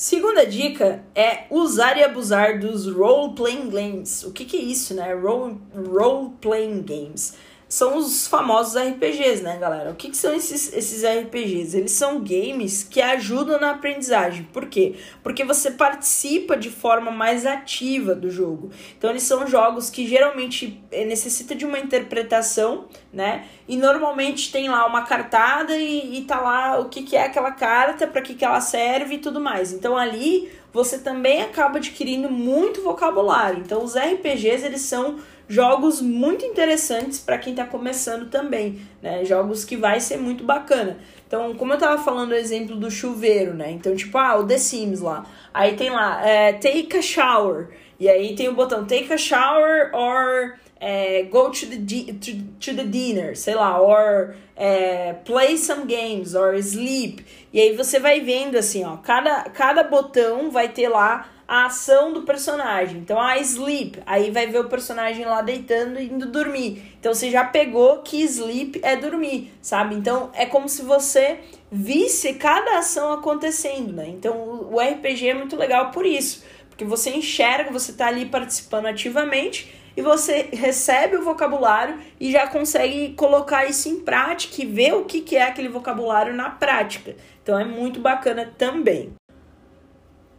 Segunda 0.00 0.46
dica 0.46 1.04
é 1.14 1.44
usar 1.50 1.98
e 1.98 2.02
abusar 2.02 2.58
dos 2.58 2.86
role-playing 2.86 3.68
games. 3.68 4.22
O 4.22 4.32
que, 4.32 4.46
que 4.46 4.56
é 4.56 4.60
isso, 4.62 4.94
né? 4.94 5.12
Role, 5.12 5.58
role-playing 5.74 6.80
games. 6.80 7.34
São 7.70 7.96
os 7.96 8.26
famosos 8.26 8.74
RPGs, 8.74 9.44
né, 9.44 9.56
galera? 9.56 9.92
O 9.92 9.94
que, 9.94 10.10
que 10.10 10.16
são 10.16 10.34
esses, 10.34 10.72
esses 10.72 11.04
RPGs? 11.04 11.78
Eles 11.78 11.92
são 11.92 12.18
games 12.18 12.82
que 12.82 13.00
ajudam 13.00 13.60
na 13.60 13.70
aprendizagem. 13.70 14.42
Por 14.52 14.66
quê? 14.66 14.96
Porque 15.22 15.44
você 15.44 15.70
participa 15.70 16.56
de 16.56 16.68
forma 16.68 17.12
mais 17.12 17.46
ativa 17.46 18.12
do 18.12 18.28
jogo. 18.28 18.72
Então, 18.98 19.08
eles 19.08 19.22
são 19.22 19.46
jogos 19.46 19.88
que 19.88 20.04
geralmente 20.04 20.82
eh, 20.90 21.04
necessitam 21.04 21.56
de 21.56 21.64
uma 21.64 21.78
interpretação, 21.78 22.86
né? 23.12 23.46
E 23.68 23.76
normalmente 23.76 24.50
tem 24.50 24.68
lá 24.68 24.84
uma 24.84 25.02
cartada 25.02 25.76
e, 25.78 26.18
e 26.18 26.22
tá 26.22 26.40
lá 26.40 26.80
o 26.80 26.88
que, 26.88 27.04
que 27.04 27.14
é 27.14 27.22
aquela 27.22 27.52
carta, 27.52 28.04
para 28.04 28.20
que, 28.20 28.34
que 28.34 28.44
ela 28.44 28.60
serve 28.60 29.14
e 29.14 29.18
tudo 29.18 29.40
mais. 29.40 29.72
Então, 29.72 29.96
ali 29.96 30.50
você 30.72 30.98
também 30.98 31.42
acaba 31.42 31.78
adquirindo 31.78 32.30
muito 32.30 32.82
vocabulário. 32.82 33.60
Então, 33.60 33.82
os 33.82 33.94
RPGs, 33.96 34.64
eles 34.64 34.82
são 34.82 35.18
jogos 35.48 36.00
muito 36.00 36.44
interessantes 36.44 37.18
para 37.18 37.36
quem 37.36 37.52
está 37.52 37.64
começando 37.64 38.30
também, 38.30 38.80
né? 39.02 39.24
Jogos 39.24 39.64
que 39.64 39.76
vai 39.76 39.98
ser 39.98 40.16
muito 40.16 40.44
bacana. 40.44 40.98
Então, 41.26 41.54
como 41.54 41.72
eu 41.72 41.78
tava 41.78 42.00
falando 42.02 42.30
o 42.30 42.36
exemplo 42.36 42.76
do 42.76 42.90
chuveiro, 42.90 43.52
né? 43.52 43.70
Então, 43.72 43.94
tipo, 43.96 44.16
ah, 44.16 44.36
o 44.36 44.46
The 44.46 44.58
Sims 44.58 45.00
lá. 45.00 45.26
Aí 45.52 45.74
tem 45.74 45.90
lá, 45.90 46.24
é, 46.24 46.52
take 46.52 46.96
a 46.96 47.02
shower. 47.02 47.70
E 47.98 48.08
aí 48.08 48.34
tem 48.34 48.48
o 48.48 48.54
botão 48.54 48.86
take 48.86 49.12
a 49.12 49.18
shower 49.18 49.90
or 49.92 50.54
é, 50.80 51.24
go 51.24 51.50
to 51.50 51.66
the, 51.66 51.76
to, 51.76 52.42
to, 52.58 52.74
the 52.74 52.84
dinner, 52.84 53.36
sei 53.36 53.54
lá, 53.54 53.78
or 53.78 54.34
é, 54.56 55.12
play 55.24 55.58
some 55.58 55.84
games, 55.84 56.34
or 56.34 56.54
sleep. 56.54 57.24
E 57.52 57.60
aí 57.60 57.76
você 57.76 58.00
vai 58.00 58.20
vendo 58.20 58.56
assim, 58.56 58.82
ó, 58.84 58.96
cada, 58.96 59.42
cada 59.50 59.84
botão 59.84 60.50
vai 60.50 60.70
ter 60.70 60.88
lá 60.88 61.28
a 61.46 61.66
ação 61.66 62.12
do 62.12 62.22
personagem. 62.22 62.98
Então, 62.98 63.20
a 63.20 63.32
ah, 63.32 63.38
sleep, 63.38 64.00
aí 64.06 64.30
vai 64.30 64.46
ver 64.46 64.60
o 64.60 64.68
personagem 64.68 65.26
lá 65.26 65.42
deitando 65.42 66.00
e 66.00 66.04
indo 66.04 66.26
dormir. 66.26 66.94
Então, 66.98 67.12
você 67.12 67.28
já 67.28 67.44
pegou 67.44 67.98
que 67.98 68.22
sleep 68.22 68.80
é 68.82 68.96
dormir, 68.96 69.52
sabe? 69.60 69.96
Então, 69.96 70.30
é 70.32 70.46
como 70.46 70.68
se 70.68 70.82
você 70.82 71.40
visse 71.70 72.34
cada 72.34 72.78
ação 72.78 73.12
acontecendo, 73.12 73.92
né? 73.92 74.08
Então, 74.08 74.68
o 74.70 74.78
RPG 74.80 75.28
é 75.28 75.34
muito 75.34 75.56
legal 75.56 75.90
por 75.90 76.06
isso, 76.06 76.44
porque 76.68 76.84
você 76.84 77.10
enxerga, 77.10 77.72
você 77.72 77.92
tá 77.92 78.06
ali 78.06 78.26
participando 78.26 78.86
ativamente 78.86 79.79
e 79.96 80.02
você 80.02 80.48
recebe 80.52 81.16
o 81.16 81.24
vocabulário 81.24 81.98
e 82.18 82.32
já 82.32 82.46
consegue 82.46 83.14
colocar 83.14 83.66
isso 83.66 83.88
em 83.88 84.00
prática 84.00 84.62
e 84.62 84.66
ver 84.66 84.94
o 84.94 85.04
que, 85.04 85.36
é 85.36 85.42
aquele 85.42 85.68
vocabulário 85.68 86.34
na 86.34 86.50
prática. 86.50 87.16
Então 87.42 87.58
é 87.58 87.64
muito 87.64 88.00
bacana 88.00 88.52
também. 88.56 89.12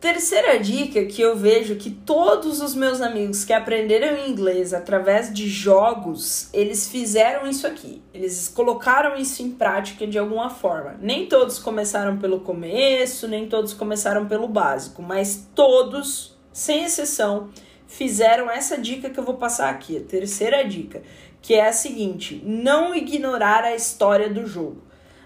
Terceira 0.01 0.57
dica 0.57 1.05
que 1.05 1.21
eu 1.21 1.35
vejo 1.35 1.75
que 1.75 1.91
todos 1.91 2.59
os 2.59 2.73
meus 2.73 3.01
amigos 3.01 3.45
que 3.45 3.53
aprenderam 3.53 4.27
inglês 4.27 4.73
através 4.73 5.31
de 5.31 5.47
jogos, 5.47 6.49
eles 6.51 6.89
fizeram 6.89 7.45
isso 7.45 7.67
aqui. 7.67 8.01
Eles 8.11 8.47
colocaram 8.47 9.15
isso 9.15 9.43
em 9.43 9.51
prática 9.51 10.07
de 10.07 10.17
alguma 10.17 10.49
forma. 10.49 10.95
Nem 10.99 11.27
todos 11.27 11.59
começaram 11.59 12.17
pelo 12.17 12.39
começo, 12.39 13.27
nem 13.27 13.47
todos 13.47 13.75
começaram 13.75 14.27
pelo 14.27 14.47
básico, 14.47 15.03
mas 15.03 15.47
todos, 15.53 16.35
sem 16.51 16.83
exceção, 16.83 17.51
fizeram 17.91 18.49
essa 18.49 18.77
dica 18.77 19.09
que 19.09 19.19
eu 19.19 19.23
vou 19.23 19.35
passar 19.35 19.69
aqui, 19.69 19.97
a 19.97 20.01
terceira 20.01 20.63
dica, 20.63 21.01
que 21.41 21.53
é 21.53 21.67
a 21.67 21.73
seguinte: 21.73 22.41
não 22.43 22.95
ignorar 22.95 23.63
a 23.63 23.75
história 23.75 24.29
do 24.29 24.47
jogo. 24.47 24.81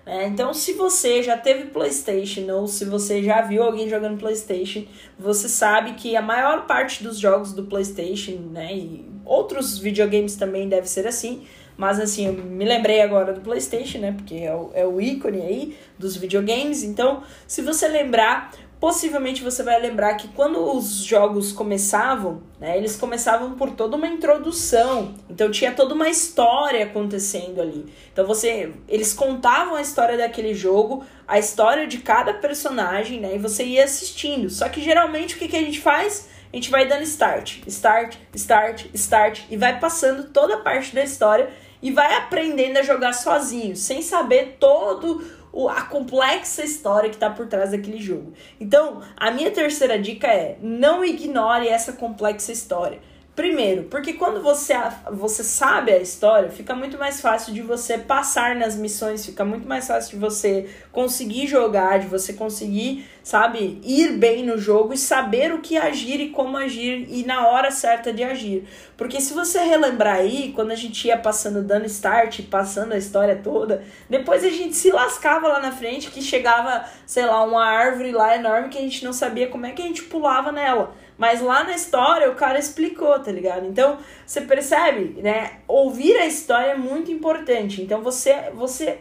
É, 0.06 0.28
então, 0.28 0.54
se 0.54 0.74
você 0.74 1.24
já 1.24 1.36
teve 1.36 1.70
PlayStation 1.70 2.52
ou 2.52 2.68
se 2.68 2.86
você 2.86 3.24
já 3.24 3.42
viu 3.42 3.64
alguém 3.64 3.90
jogando 3.90 4.20
PlayStation, 4.20 4.84
você 5.18 5.50
sabe 5.50 5.94
que 5.94 6.16
a 6.16 6.22
maior 6.22 6.68
parte 6.68 7.04
dos 7.04 7.18
jogos 7.18 7.54
do 7.54 7.64
PlayStation, 7.64 8.38
né, 8.52 8.72
e 8.72 9.06
outros 9.26 9.80
videogames 9.80 10.36
também 10.36 10.70
deve 10.70 10.88
ser 10.88 11.08
assim, 11.08 11.48
mas 11.76 12.00
assim, 12.00 12.28
eu 12.28 12.34
me 12.34 12.64
lembrei 12.64 13.02
agora 13.02 13.34
do 13.34 13.42
PlayStation, 13.42 13.98
né, 13.98 14.12
porque 14.12 14.36
é 14.36 14.54
o, 14.54 14.72
é 14.76 14.86
o 14.86 15.02
ícone 15.02 15.42
aí 15.42 15.78
dos 15.98 16.16
videogames. 16.16 16.84
Então, 16.84 17.24
se 17.48 17.64
você 17.64 17.88
lembrar, 17.88 18.54
possivelmente 18.86 19.42
você 19.42 19.64
vai 19.64 19.82
lembrar 19.82 20.14
que 20.14 20.28
quando 20.28 20.60
os 20.78 20.98
jogos 20.98 21.52
começavam, 21.52 22.44
né, 22.60 22.78
eles 22.78 22.96
começavam 22.96 23.56
por 23.56 23.72
toda 23.72 23.96
uma 23.96 24.06
introdução. 24.06 25.16
Então 25.28 25.50
tinha 25.50 25.72
toda 25.72 25.96
uma 25.96 26.08
história 26.08 26.86
acontecendo 26.86 27.60
ali. 27.60 27.92
Então 28.14 28.28
você, 28.28 28.72
eles 28.88 29.12
contavam 29.12 29.74
a 29.74 29.82
história 29.82 30.16
daquele 30.16 30.54
jogo, 30.54 31.04
a 31.28 31.40
história 31.40 31.88
de 31.88 31.98
cada 31.98 32.32
personagem, 32.36 33.20
né, 33.20 33.34
e 33.34 33.40
você 33.40 33.64
ia 33.64 33.86
assistindo. 33.86 34.52
Só 34.52 34.70
que 34.70 34.80
geralmente 34.80 35.34
o 35.34 35.40
que, 35.40 35.48
que 35.48 35.58
a 35.58 35.62
gente 35.62 35.80
faz? 35.82 36.30
A 36.54 36.56
gente 36.56 36.70
vai 36.70 36.88
dando 36.88 37.02
start, 37.02 37.64
start, 37.66 38.18
start, 38.36 38.86
start 38.94 39.42
e 39.50 39.58
vai 39.58 39.80
passando 39.80 40.26
toda 40.26 40.58
a 40.58 40.60
parte 40.60 40.94
da 40.94 41.04
história 41.04 41.50
e 41.82 41.90
vai 41.90 42.14
aprendendo 42.18 42.78
a 42.78 42.84
jogar 42.84 43.14
sozinho, 43.14 43.76
sem 43.76 44.04
saber 44.04 44.58
todo 44.60 45.24
a 45.70 45.84
complexa 45.84 46.64
história 46.64 47.10
que 47.10 47.16
está 47.16 47.30
por 47.30 47.48
trás 47.48 47.72
daquele 47.72 48.00
jogo. 48.00 48.34
Então, 48.60 49.02
a 49.16 49.32
minha 49.32 49.52
terceira 49.52 49.98
dica 49.98 50.28
é: 50.28 50.58
não 50.62 51.04
ignore 51.04 51.68
essa 51.68 51.94
complexa 51.94 52.52
história. 52.52 53.00
Primeiro, 53.36 53.84
porque 53.84 54.14
quando 54.14 54.42
você, 54.42 54.74
você 55.12 55.44
sabe 55.44 55.92
a 55.92 55.98
história, 55.98 56.50
fica 56.50 56.74
muito 56.74 56.98
mais 56.98 57.20
fácil 57.20 57.54
de 57.54 57.62
você 57.62 57.98
passar 57.98 58.56
nas 58.56 58.78
missões, 58.78 59.26
fica 59.26 59.44
muito 59.44 59.68
mais 59.68 59.86
fácil 59.86 60.12
de 60.12 60.18
você 60.18 60.70
conseguir 60.90 61.46
jogar, 61.46 62.00
de 62.00 62.08
você 62.08 62.32
conseguir, 62.32 63.06
sabe, 63.22 63.82
ir 63.84 64.14
bem 64.14 64.46
no 64.46 64.58
jogo 64.58 64.94
e 64.94 64.98
saber 64.98 65.54
o 65.54 65.60
que 65.60 65.76
agir 65.76 66.22
e 66.22 66.30
como 66.30 66.56
agir 66.56 67.08
e 67.10 67.26
na 67.26 67.50
hora 67.50 67.72
certa 67.72 68.14
de 68.14 68.24
agir. 68.24 68.70
Porque 68.96 69.20
se 69.20 69.34
você 69.34 69.60
relembrar 69.60 70.16
aí, 70.16 70.54
quando 70.56 70.72
a 70.72 70.76
gente 70.76 71.06
ia 71.06 71.18
passando, 71.18 71.62
dando 71.62 71.88
start, 71.88 72.42
passando 72.44 72.94
a 72.94 72.98
história 72.98 73.42
toda, 73.44 73.84
depois 74.10 74.46
a 74.46 74.50
gente 74.50 74.78
se 74.78 74.92
lascava 74.92 75.50
lá 75.50 75.60
na 75.60 75.74
frente 75.74 76.10
que 76.10 76.22
chegava, 76.22 76.86
sei 77.06 77.26
lá, 77.26 77.44
uma 77.44 77.66
árvore 77.66 78.14
lá 78.14 78.34
enorme 78.34 78.70
que 78.70 78.78
a 78.78 78.82
gente 78.82 79.04
não 79.04 79.12
sabia 79.12 79.50
como 79.50 79.66
é 79.66 79.72
que 79.72 79.82
a 79.82 79.86
gente 79.86 80.04
pulava 80.04 80.54
nela. 80.54 80.96
Mas 81.18 81.42
lá 81.42 81.64
na 81.64 81.76
história 81.76 82.30
o 82.30 82.36
cara 82.36 82.60
explicou, 82.60 83.18
tá 83.20 83.32
ligado? 83.32 83.66
Então, 83.66 83.98
você 84.26 84.42
percebe, 84.42 85.22
né? 85.22 85.60
Ouvir 85.68 86.18
a 86.18 86.26
história 86.26 86.72
é 86.72 86.76
muito 86.76 87.12
importante. 87.12 87.82
Então, 87.82 88.02
você, 88.02 88.50
você 88.54 89.00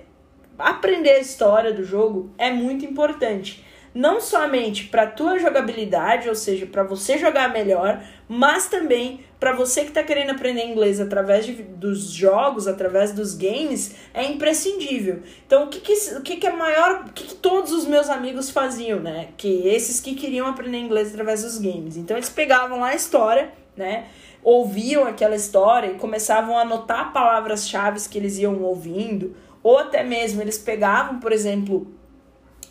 aprender 0.58 1.10
a 1.10 1.18
história 1.18 1.72
do 1.72 1.84
jogo 1.84 2.30
é 2.38 2.50
muito 2.50 2.84
importante 2.84 3.63
não 3.94 4.20
somente 4.20 4.84
para 4.88 5.06
tua 5.06 5.38
jogabilidade, 5.38 6.28
ou 6.28 6.34
seja, 6.34 6.66
para 6.66 6.82
você 6.82 7.16
jogar 7.16 7.52
melhor, 7.52 8.02
mas 8.28 8.66
também 8.66 9.20
para 9.38 9.52
você 9.52 9.82
que 9.82 9.88
está 9.88 10.02
querendo 10.02 10.30
aprender 10.30 10.64
inglês 10.64 11.00
através 11.00 11.46
de, 11.46 11.52
dos 11.52 12.10
jogos, 12.10 12.66
através 12.66 13.12
dos 13.12 13.34
games, 13.34 13.94
é 14.12 14.24
imprescindível. 14.24 15.20
Então, 15.46 15.64
o 15.64 15.68
que 15.68 15.80
que, 15.80 15.92
o 16.14 16.22
que, 16.22 16.36
que 16.36 16.46
é 16.46 16.52
maior, 16.52 17.04
o 17.06 17.12
que, 17.12 17.24
que 17.24 17.34
todos 17.34 17.70
os 17.70 17.86
meus 17.86 18.08
amigos 18.08 18.50
faziam, 18.50 19.00
né? 19.00 19.28
Que 19.36 19.68
esses 19.68 20.00
que 20.00 20.14
queriam 20.14 20.48
aprender 20.48 20.78
inglês 20.78 21.10
através 21.10 21.42
dos 21.42 21.58
games. 21.58 21.96
Então, 21.96 22.16
eles 22.16 22.30
pegavam 22.30 22.80
lá 22.80 22.88
a 22.88 22.94
história, 22.94 23.52
né? 23.76 24.06
Ouviam 24.42 25.06
aquela 25.06 25.36
história 25.36 25.88
e 25.88 25.94
começavam 25.94 26.58
a 26.58 26.62
anotar 26.62 27.12
palavras-chave 27.12 28.08
que 28.08 28.18
eles 28.18 28.38
iam 28.38 28.60
ouvindo, 28.62 29.36
ou 29.62 29.78
até 29.78 30.02
mesmo 30.02 30.42
eles 30.42 30.58
pegavam, 30.58 31.20
por 31.20 31.32
exemplo, 31.32 31.93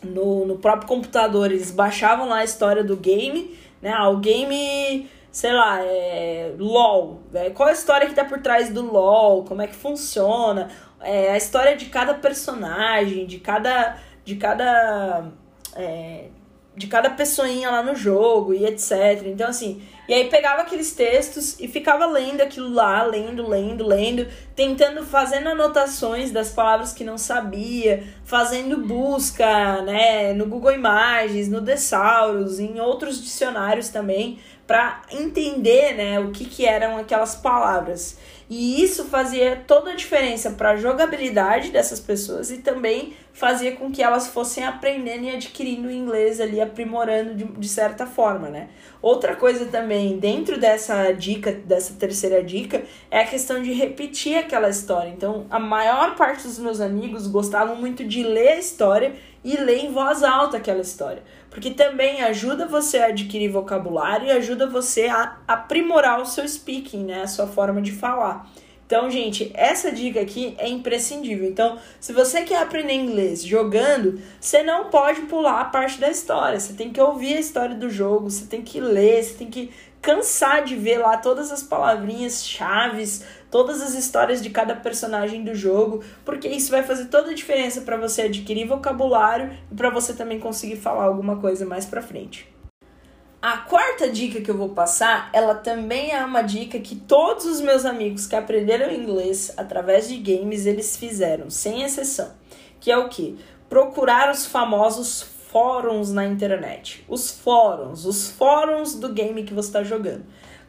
no, 0.04 0.46
no 0.46 0.58
próprio 0.58 0.88
computador, 0.88 1.50
eles 1.50 1.70
baixavam 1.70 2.28
lá 2.28 2.38
a 2.38 2.44
história 2.44 2.84
do 2.84 2.96
game, 2.96 3.58
né? 3.80 3.92
Ah, 3.92 4.08
o 4.08 4.18
game, 4.18 5.08
sei 5.30 5.52
lá, 5.52 5.80
é 5.82 6.54
LOL. 6.58 7.20
Né? 7.32 7.50
Qual 7.50 7.68
a 7.68 7.72
história 7.72 8.06
que 8.06 8.14
tá 8.14 8.24
por 8.24 8.40
trás 8.40 8.70
do 8.70 8.82
LOL? 8.82 9.44
Como 9.44 9.62
é 9.62 9.66
que 9.66 9.74
funciona? 9.74 10.70
É, 11.00 11.32
a 11.32 11.36
história 11.36 11.76
de 11.76 11.86
cada 11.86 12.14
personagem, 12.14 13.26
de 13.26 13.38
cada. 13.38 13.96
De 14.24 14.36
cada. 14.36 15.26
É, 15.76 16.28
de 16.76 16.86
cada 16.86 17.10
pessoinha 17.10 17.70
lá 17.70 17.82
no 17.82 17.94
jogo 17.94 18.52
e 18.52 18.64
etc. 18.66 19.22
Então, 19.26 19.48
assim, 19.48 19.82
e 20.08 20.12
aí 20.12 20.28
pegava 20.28 20.62
aqueles 20.62 20.92
textos 20.92 21.58
e 21.58 21.66
ficava 21.66 22.04
lendo 22.04 22.42
aquilo 22.42 22.70
lá, 22.72 23.02
lendo, 23.04 23.48
lendo, 23.48 23.86
lendo, 23.86 24.26
tentando, 24.54 25.04
fazendo 25.06 25.48
anotações 25.48 26.30
das 26.30 26.50
palavras 26.50 26.92
que 26.92 27.04
não 27.04 27.16
sabia, 27.16 28.04
fazendo 28.24 28.76
busca, 28.78 29.80
né, 29.82 30.34
no 30.34 30.46
Google 30.46 30.72
Imagens, 30.72 31.48
no 31.48 31.62
Thesaurus, 31.62 32.58
em 32.58 32.78
outros 32.80 33.22
dicionários 33.22 33.88
também, 33.88 34.38
para 34.66 35.02
entender, 35.10 35.94
né, 35.94 36.20
o 36.20 36.32
que 36.32 36.44
que 36.44 36.66
eram 36.66 36.98
aquelas 36.98 37.34
palavras. 37.34 38.18
E 38.48 38.82
isso 38.82 39.06
fazia 39.06 39.62
toda 39.66 39.92
a 39.92 39.96
diferença 39.96 40.50
para 40.50 40.70
a 40.70 40.76
jogabilidade 40.76 41.70
dessas 41.70 41.98
pessoas 41.98 42.50
e 42.50 42.58
também 42.58 43.14
fazia 43.32 43.72
com 43.72 43.90
que 43.90 44.02
elas 44.02 44.28
fossem 44.28 44.64
aprendendo 44.64 45.24
e 45.24 45.30
adquirindo 45.30 45.90
inglês 45.90 46.40
ali, 46.40 46.60
aprimorando 46.60 47.34
de, 47.34 47.44
de 47.44 47.68
certa 47.68 48.06
forma, 48.06 48.48
né? 48.48 48.68
Outra 49.02 49.34
coisa 49.34 49.66
também, 49.66 50.18
dentro 50.18 50.58
dessa 50.58 51.10
dica, 51.12 51.52
dessa 51.52 51.94
terceira 51.94 52.42
dica, 52.42 52.84
é 53.10 53.20
a 53.20 53.26
questão 53.26 53.60
de 53.62 53.72
repetir 53.72 54.36
aquela 54.36 54.68
história. 54.68 55.10
Então, 55.10 55.46
a 55.50 55.58
maior 55.58 56.14
parte 56.14 56.44
dos 56.44 56.58
meus 56.58 56.80
amigos 56.80 57.26
gostavam 57.26 57.76
muito 57.76 58.04
de 58.04 58.22
ler 58.22 58.48
a 58.50 58.58
história 58.58 59.14
e 59.44 59.56
ler 59.56 59.84
em 59.84 59.92
voz 59.92 60.22
alta 60.22 60.56
aquela 60.56 60.80
história. 60.80 61.22
Porque 61.50 61.70
também 61.70 62.22
ajuda 62.22 62.66
você 62.66 62.98
a 62.98 63.06
adquirir 63.06 63.48
vocabulário 63.48 64.26
e 64.26 64.30
ajuda 64.30 64.66
você 64.66 65.06
a 65.06 65.36
aprimorar 65.46 66.20
o 66.20 66.26
seu 66.26 66.48
speaking, 66.48 67.04
né? 67.04 67.22
A 67.22 67.28
sua 67.28 67.46
forma 67.46 67.82
de 67.82 67.92
falar. 67.92 68.50
Então, 68.86 69.10
gente, 69.10 69.50
essa 69.54 69.90
dica 69.90 70.20
aqui 70.20 70.54
é 70.58 70.68
imprescindível. 70.68 71.48
Então, 71.48 71.78
se 71.98 72.12
você 72.12 72.42
quer 72.42 72.62
aprender 72.62 72.92
inglês 72.92 73.42
jogando, 73.42 74.20
você 74.38 74.62
não 74.62 74.90
pode 74.90 75.22
pular 75.22 75.60
a 75.60 75.64
parte 75.64 75.98
da 75.98 76.10
história. 76.10 76.60
Você 76.60 76.74
tem 76.74 76.90
que 76.90 77.00
ouvir 77.00 77.36
a 77.36 77.40
história 77.40 77.74
do 77.74 77.88
jogo, 77.88 78.30
você 78.30 78.46
tem 78.46 78.62
que 78.62 78.80
ler, 78.80 79.22
você 79.22 79.34
tem 79.34 79.48
que 79.48 79.70
cansar 80.02 80.64
de 80.64 80.76
ver 80.76 80.98
lá 80.98 81.16
todas 81.16 81.50
as 81.50 81.62
palavrinhas 81.62 82.46
chaves, 82.46 83.24
todas 83.54 83.80
as 83.80 83.94
histórias 83.94 84.42
de 84.42 84.50
cada 84.50 84.74
personagem 84.74 85.44
do 85.44 85.54
jogo, 85.54 86.02
porque 86.24 86.48
isso 86.48 86.72
vai 86.72 86.82
fazer 86.82 87.04
toda 87.04 87.30
a 87.30 87.34
diferença 87.34 87.82
para 87.82 87.96
você 87.96 88.22
adquirir 88.22 88.66
vocabulário 88.66 89.56
e 89.70 89.74
para 89.76 89.90
você 89.90 90.12
também 90.12 90.40
conseguir 90.40 90.74
falar 90.74 91.04
alguma 91.04 91.36
coisa 91.36 91.64
mais 91.64 91.86
para 91.86 92.02
frente. 92.02 92.52
A 93.40 93.58
quarta 93.58 94.10
dica 94.10 94.40
que 94.40 94.50
eu 94.50 94.56
vou 94.56 94.70
passar, 94.70 95.30
ela 95.32 95.54
também 95.54 96.10
é 96.10 96.24
uma 96.24 96.42
dica 96.42 96.80
que 96.80 96.96
todos 96.96 97.44
os 97.44 97.60
meus 97.60 97.84
amigos 97.84 98.26
que 98.26 98.34
aprenderam 98.34 98.92
inglês 98.92 99.54
através 99.56 100.08
de 100.08 100.16
games, 100.16 100.66
eles 100.66 100.96
fizeram, 100.96 101.48
sem 101.48 101.84
exceção. 101.84 102.32
Que 102.80 102.90
é 102.90 102.98
o 102.98 103.08
que? 103.08 103.38
Procurar 103.68 104.32
os 104.32 104.44
famosos 104.44 105.22
fóruns 105.22 106.10
na 106.10 106.26
internet. 106.26 107.04
Os 107.06 107.30
fóruns, 107.30 108.04
os 108.04 108.32
fóruns 108.32 108.96
do 108.96 109.10
game 109.10 109.44
que 109.44 109.54
você 109.54 109.68
está 109.68 109.84
jogando. 109.84 110.24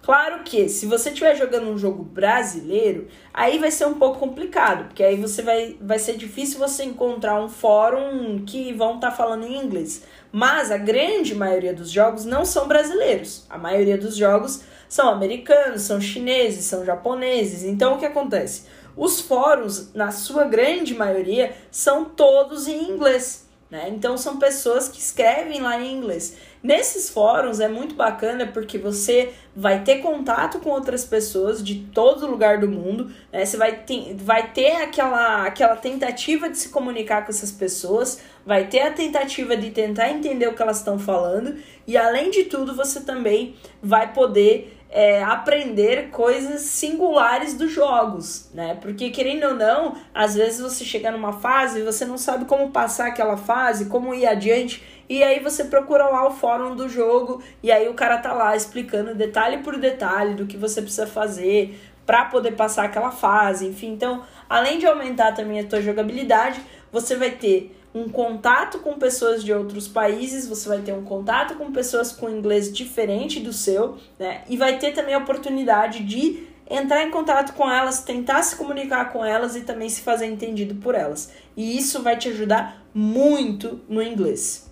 Claro 0.05 0.43
que 0.43 0.69
se 0.69 0.85
você 0.85 1.09
estiver 1.09 1.35
jogando 1.35 1.67
um 1.67 1.79
jogo 1.79 2.03
brasileiro, 2.03 3.07
aí 3.33 3.57
vai 3.57 3.71
ser 3.71 3.87
um 3.87 3.95
pouco 3.95 4.19
complicado, 4.19 4.85
porque 4.85 5.03
aí 5.03 5.17
você 5.17 5.41
vai, 5.41 5.75
vai 5.81 5.97
ser 5.97 6.15
difícil 6.15 6.59
você 6.59 6.83
encontrar 6.83 7.43
um 7.43 7.49
fórum 7.49 8.45
que 8.45 8.71
vão 8.71 8.97
estar 8.97 9.09
tá 9.09 9.17
falando 9.17 9.47
em 9.47 9.57
inglês. 9.57 10.03
Mas 10.31 10.69
a 10.69 10.77
grande 10.77 11.33
maioria 11.33 11.73
dos 11.73 11.89
jogos 11.89 12.23
não 12.23 12.45
são 12.45 12.67
brasileiros. 12.67 13.47
A 13.49 13.57
maioria 13.57 13.97
dos 13.97 14.15
jogos 14.15 14.61
são 14.87 15.09
americanos, 15.09 15.81
são 15.81 15.99
chineses, 15.99 16.65
são 16.65 16.85
japoneses. 16.85 17.63
Então 17.63 17.95
o 17.95 17.97
que 17.97 18.05
acontece? 18.05 18.67
Os 18.95 19.19
fóruns, 19.19 19.91
na 19.95 20.11
sua 20.11 20.43
grande 20.43 20.93
maioria, 20.93 21.55
são 21.71 22.05
todos 22.05 22.67
em 22.67 22.91
inglês. 22.91 23.45
Né? 23.71 23.89
Então 23.89 24.15
são 24.15 24.37
pessoas 24.37 24.87
que 24.87 24.99
escrevem 24.99 25.61
lá 25.61 25.81
em 25.81 25.97
inglês. 25.97 26.37
Nesses 26.65 27.11
fóruns 27.11 27.59
é 27.59 27.67
muito 27.67 27.93
bacana 27.93 28.47
porque 28.47 28.79
você 28.79 29.31
vai 29.55 29.83
ter 29.83 29.99
contato 29.99 30.57
com 30.57 30.71
outras 30.71 31.05
pessoas 31.05 31.63
de 31.63 31.75
todo 31.93 32.25
lugar 32.25 32.59
do 32.59 32.67
mundo, 32.67 33.11
né? 33.31 33.45
Você 33.45 33.55
vai 33.55 33.83
ter, 33.83 34.15
vai 34.15 34.51
ter 34.51 34.77
aquela, 34.77 35.45
aquela 35.45 35.75
tentativa 35.75 36.49
de 36.49 36.57
se 36.57 36.69
comunicar 36.69 37.23
com 37.23 37.29
essas 37.29 37.51
pessoas, 37.51 38.19
vai 38.43 38.65
ter 38.65 38.79
a 38.79 38.91
tentativa 38.91 39.55
de 39.55 39.69
tentar 39.69 40.09
entender 40.09 40.47
o 40.47 40.55
que 40.55 40.61
elas 40.63 40.79
estão 40.79 40.97
falando, 40.97 41.55
e 41.85 41.95
além 41.95 42.31
de 42.31 42.45
tudo, 42.45 42.75
você 42.75 42.99
também 43.01 43.55
vai 43.79 44.11
poder 44.11 44.74
é, 44.95 45.21
aprender 45.21 46.09
coisas 46.09 46.61
singulares 46.61 47.53
dos 47.53 47.69
jogos, 47.69 48.49
né? 48.53 48.77
Porque 48.79 49.09
querendo 49.09 49.47
ou 49.47 49.53
não, 49.53 49.97
às 50.13 50.35
vezes 50.35 50.61
você 50.61 50.85
chega 50.85 51.11
numa 51.11 51.33
fase 51.33 51.81
e 51.81 51.83
você 51.83 52.05
não 52.05 52.17
sabe 52.17 52.45
como 52.45 52.71
passar 52.71 53.07
aquela 53.07 53.35
fase, 53.35 53.87
como 53.87 54.13
ir 54.15 54.25
adiante. 54.25 54.81
E 55.09 55.21
aí 55.21 55.41
você 55.41 55.65
procura 55.65 56.05
lá 56.05 56.25
o 56.25 56.31
fórum 56.31 56.77
do 56.77 56.87
jogo 56.87 57.43
e 57.61 57.73
aí 57.73 57.89
o 57.89 57.93
cara 57.93 58.19
tá 58.19 58.31
lá 58.31 58.55
explicando 58.55 59.13
detalhe 59.13 59.57
por 59.57 59.77
detalhe 59.77 60.33
do 60.33 60.45
que 60.45 60.55
você 60.55 60.81
precisa 60.81 61.05
fazer 61.05 61.77
para 62.05 62.23
poder 62.23 62.53
passar 62.53 62.85
aquela 62.85 63.11
fase, 63.11 63.67
enfim. 63.67 63.91
Então, 63.91 64.23
além 64.49 64.79
de 64.79 64.85
aumentar 64.85 65.33
também 65.33 65.59
a 65.59 65.65
tua 65.65 65.81
jogabilidade, 65.81 66.61
você 66.89 67.17
vai 67.17 67.31
ter 67.31 67.77
um 67.95 68.09
contato 68.09 68.79
com 68.79 68.95
pessoas 68.95 69.41
de 69.41 69.53
outros 69.53 69.87
países, 69.87 70.45
você 70.45 70.67
vai 70.67 70.81
ter 70.81 70.91
um 70.91 71.05
contato 71.05 71.55
com 71.55 71.71
pessoas 71.71 72.11
com 72.11 72.29
inglês 72.29 72.71
diferente 72.71 73.39
do 73.39 73.53
seu, 73.53 73.97
né? 74.19 74.43
E 74.49 74.57
vai 74.57 74.77
ter 74.77 74.91
também 74.91 75.15
a 75.15 75.19
oportunidade 75.19 76.03
de 76.03 76.45
entrar 76.69 77.03
em 77.03 77.09
contato 77.09 77.53
com 77.53 77.71
elas, 77.71 78.03
tentar 78.03 78.43
se 78.43 78.57
comunicar 78.57 79.13
com 79.13 79.23
elas 79.23 79.55
e 79.55 79.61
também 79.61 79.87
se 79.87 80.01
fazer 80.01 80.25
entendido 80.25 80.75
por 80.75 80.93
elas. 80.93 81.31
E 81.55 81.77
isso 81.77 82.03
vai 82.03 82.17
te 82.17 82.27
ajudar 82.27 82.83
muito 82.93 83.79
no 83.87 84.03
inglês. 84.03 84.69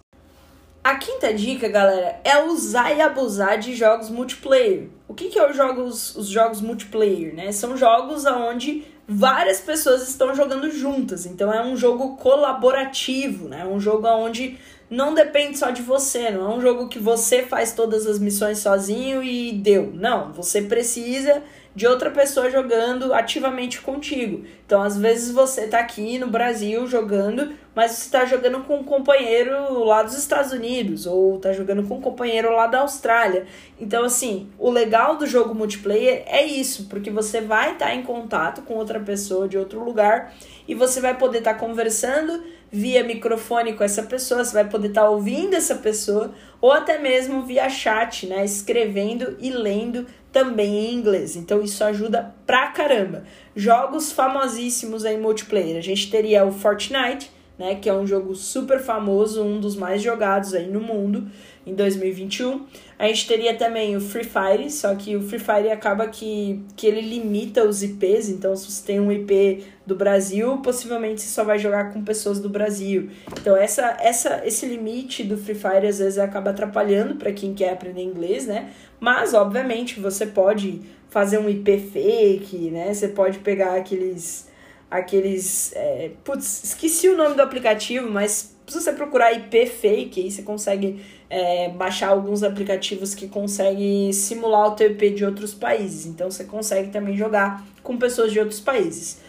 A 0.84 0.96
quinta 0.96 1.34
dica, 1.34 1.70
galera, 1.70 2.20
é 2.26 2.44
usar 2.44 2.94
e 2.94 3.00
abusar 3.00 3.58
de 3.58 3.74
jogos 3.74 4.10
multiplayer. 4.10 4.90
O 5.08 5.14
que, 5.14 5.30
que 5.30 5.40
é 5.40 5.50
os 5.50 5.56
jogos, 5.56 6.14
os 6.18 6.28
jogos 6.28 6.60
multiplayer? 6.60 7.34
Né? 7.34 7.54
São 7.54 7.78
jogos 7.78 8.26
onde 8.26 8.84
várias 9.08 9.60
pessoas 9.60 10.08
estão 10.08 10.34
jogando 10.36 10.70
juntas. 10.72 11.26
Então 11.26 11.54
é 11.54 11.64
um 11.64 11.76
jogo 11.76 12.16
colaborativo, 12.18 13.48
né? 13.48 13.62
É 13.62 13.66
um 13.66 13.80
jogo 13.80 14.08
onde 14.08 14.58
não 14.90 15.14
depende 15.14 15.58
só 15.58 15.72
de 15.72 15.82
você, 15.82 16.30
não 16.30 16.52
é 16.52 16.56
um 16.56 16.62
jogo 16.62 16.88
que 16.88 17.00
você 17.00 17.44
faz 17.44 17.74
todas 17.74 18.06
as 18.06 18.20
missões 18.20 18.60
sozinho 18.60 19.24
e 19.24 19.52
deu. 19.52 19.92
Não, 19.94 20.32
você 20.32 20.62
precisa 20.62 21.42
de 21.76 21.88
outra 21.88 22.12
pessoa 22.12 22.50
jogando 22.50 23.14
ativamente 23.14 23.82
contigo. 23.82 24.46
Então, 24.66 24.82
às 24.82 24.98
vezes 24.98 25.32
você 25.32 25.68
tá 25.68 25.80
aqui 25.80 26.20
no 26.20 26.28
Brasil 26.28 26.86
jogando, 26.86 27.54
mas 27.76 27.92
você 27.92 28.10
tá 28.12 28.26
jogando 28.26 28.60
com 28.62 28.78
um 28.78 28.84
companheiro 28.84 29.84
lá 29.84 30.04
dos 30.04 30.16
Estados 30.16 30.52
Unidos 30.52 31.08
ou 31.08 31.40
tá 31.40 31.52
jogando 31.52 31.84
com 31.88 31.96
um 31.96 32.02
companheiro 32.02 32.52
lá 32.52 32.68
da 32.68 32.82
Austrália. 32.82 33.48
Então, 33.80 34.04
assim, 34.04 34.50
o 34.60 34.70
legal 34.70 35.18
do 35.18 35.26
jogo 35.26 35.56
multiplayer 35.56 36.24
é 36.28 36.46
isso, 36.46 36.86
porque 36.90 37.10
você 37.10 37.42
vai 37.42 37.74
estar 37.74 37.88
tá 37.88 37.96
em 37.96 38.04
contato 38.04 38.62
com 38.62 38.76
outra 38.76 39.00
pessoa 39.00 39.48
de 39.48 39.58
outro 39.58 39.84
lugar 39.84 40.34
e 40.68 40.76
você 40.76 41.02
vai 41.02 41.18
poder 41.18 41.40
estar 41.40 41.56
tá 41.56 41.60
conversando 41.60 42.44
via 42.72 43.04
microfone 43.04 43.74
com 43.74 43.84
essa 43.84 44.02
pessoa, 44.02 44.44
você 44.44 44.54
vai 44.54 44.68
poder 44.68 44.88
estar 44.88 45.04
tá 45.04 45.10
ouvindo 45.10 45.54
essa 45.54 45.76
pessoa 45.76 46.34
ou 46.60 46.72
até 46.72 46.98
mesmo 46.98 47.44
via 47.44 47.70
chat, 47.70 48.26
né, 48.26 48.44
escrevendo 48.44 49.38
e 49.40 49.52
lendo 49.52 50.08
também 50.34 50.88
em 50.88 50.96
inglês. 50.96 51.38
Então 51.38 51.62
isso 51.62 51.82
ajuda 51.84 52.34
pra 52.46 52.68
caramba. 52.68 53.24
Jogos 53.56 54.12
famosíssimos 54.12 55.06
aí 55.06 55.18
multiplayer. 55.18 55.78
A 55.78 55.82
gente 55.82 56.10
teria 56.10 56.44
o 56.44 56.52
Fortnite, 56.52 57.32
né, 57.58 57.76
que 57.76 57.88
é 57.88 57.94
um 57.94 58.06
jogo 58.06 58.36
super 58.36 58.80
famoso, 58.80 59.44
um 59.44 59.60
dos 59.60 59.76
mais 59.76 60.02
jogados 60.02 60.56
aí 60.56 60.68
no 60.68 60.82
mundo 60.82 61.28
em 61.66 61.74
2021. 61.74 62.66
A 62.98 63.08
gente 63.08 63.28
teria 63.28 63.56
também 63.56 63.96
o 63.96 64.02
Free 64.02 64.24
Fire, 64.24 64.70
só 64.70 64.94
que 64.96 65.16
o 65.16 65.22
Free 65.22 65.40
Fire 65.40 65.72
acaba 65.72 66.08
que, 66.08 66.62
que 66.76 66.86
ele 66.86 67.02
limita 67.02 67.64
os 67.64 67.82
IPs, 67.84 68.30
então 68.30 68.56
se 68.56 68.72
você 68.72 68.86
tem 68.86 69.00
um 69.00 69.12
IP 69.12 69.66
do 69.86 69.96
Brasil, 69.96 70.58
possivelmente 70.58 71.22
você 71.22 71.30
só 71.30 71.44
vai 71.44 71.60
jogar 71.60 71.92
com 71.92 72.04
pessoas 72.04 72.40
do 72.40 72.50
Brasil. 72.50 73.10
Então 73.40 73.56
essa, 73.56 73.98
essa 74.00 74.42
esse 74.46 74.66
limite 74.66 75.24
do 75.24 75.38
Free 75.38 75.56
Fire 75.56 75.88
às 75.88 76.00
vezes 76.00 76.18
acaba 76.18 76.52
atrapalhando 76.52 77.16
para 77.16 77.32
quem 77.32 77.54
quer 77.54 77.74
aprender 77.74 78.02
inglês, 78.02 78.48
né? 78.48 78.72
Mas 79.00 79.34
obviamente 79.34 80.00
você 80.00 80.26
pode 80.26 80.82
fazer 81.10 81.38
um 81.38 81.50
IP 81.50 81.78
fake, 81.92 82.72
né? 82.72 82.94
Você 82.94 83.10
pode 83.10 83.40
pegar 83.40 83.76
aqueles 83.76 84.52
aqueles 84.90 85.74
é, 85.76 86.12
putz, 86.24 86.64
esqueci 86.64 87.10
o 87.10 87.18
nome 87.18 87.36
do 87.36 87.42
aplicativo, 87.42 88.10
mas 88.10 88.53
se 88.68 88.82
você 88.82 88.94
procurar 88.94 89.34
IP 89.34 89.66
fake, 89.66 90.22
aí 90.22 90.32
você 90.32 90.42
consegue 90.42 91.04
é, 91.30 91.70
baixar 91.70 92.10
alguns 92.10 92.44
aplicativos 92.44 93.14
que 93.14 93.28
conseguem 93.28 94.12
simular 94.14 94.68
o 94.68 94.72
teu 94.76 94.92
IP 94.92 95.12
de 95.12 95.26
outros 95.26 95.54
países. 95.54 96.06
Então 96.06 96.30
você 96.30 96.46
consegue 96.46 96.92
também 96.92 97.16
jogar 97.18 97.66
com 97.82 97.98
pessoas 97.98 98.32
de 98.32 98.40
outros 98.40 98.60
países. 98.60 99.20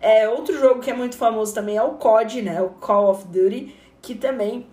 É, 0.00 0.28
outro 0.28 0.58
jogo 0.58 0.80
que 0.80 0.90
é 0.90 0.94
muito 0.94 1.16
famoso 1.16 1.54
também 1.54 1.76
é 1.76 1.82
o 1.82 1.92
COD, 1.92 2.42
né? 2.42 2.60
O 2.60 2.70
Call 2.70 3.10
of 3.10 3.26
Duty, 3.28 3.74
que 4.02 4.14
também 4.14 4.66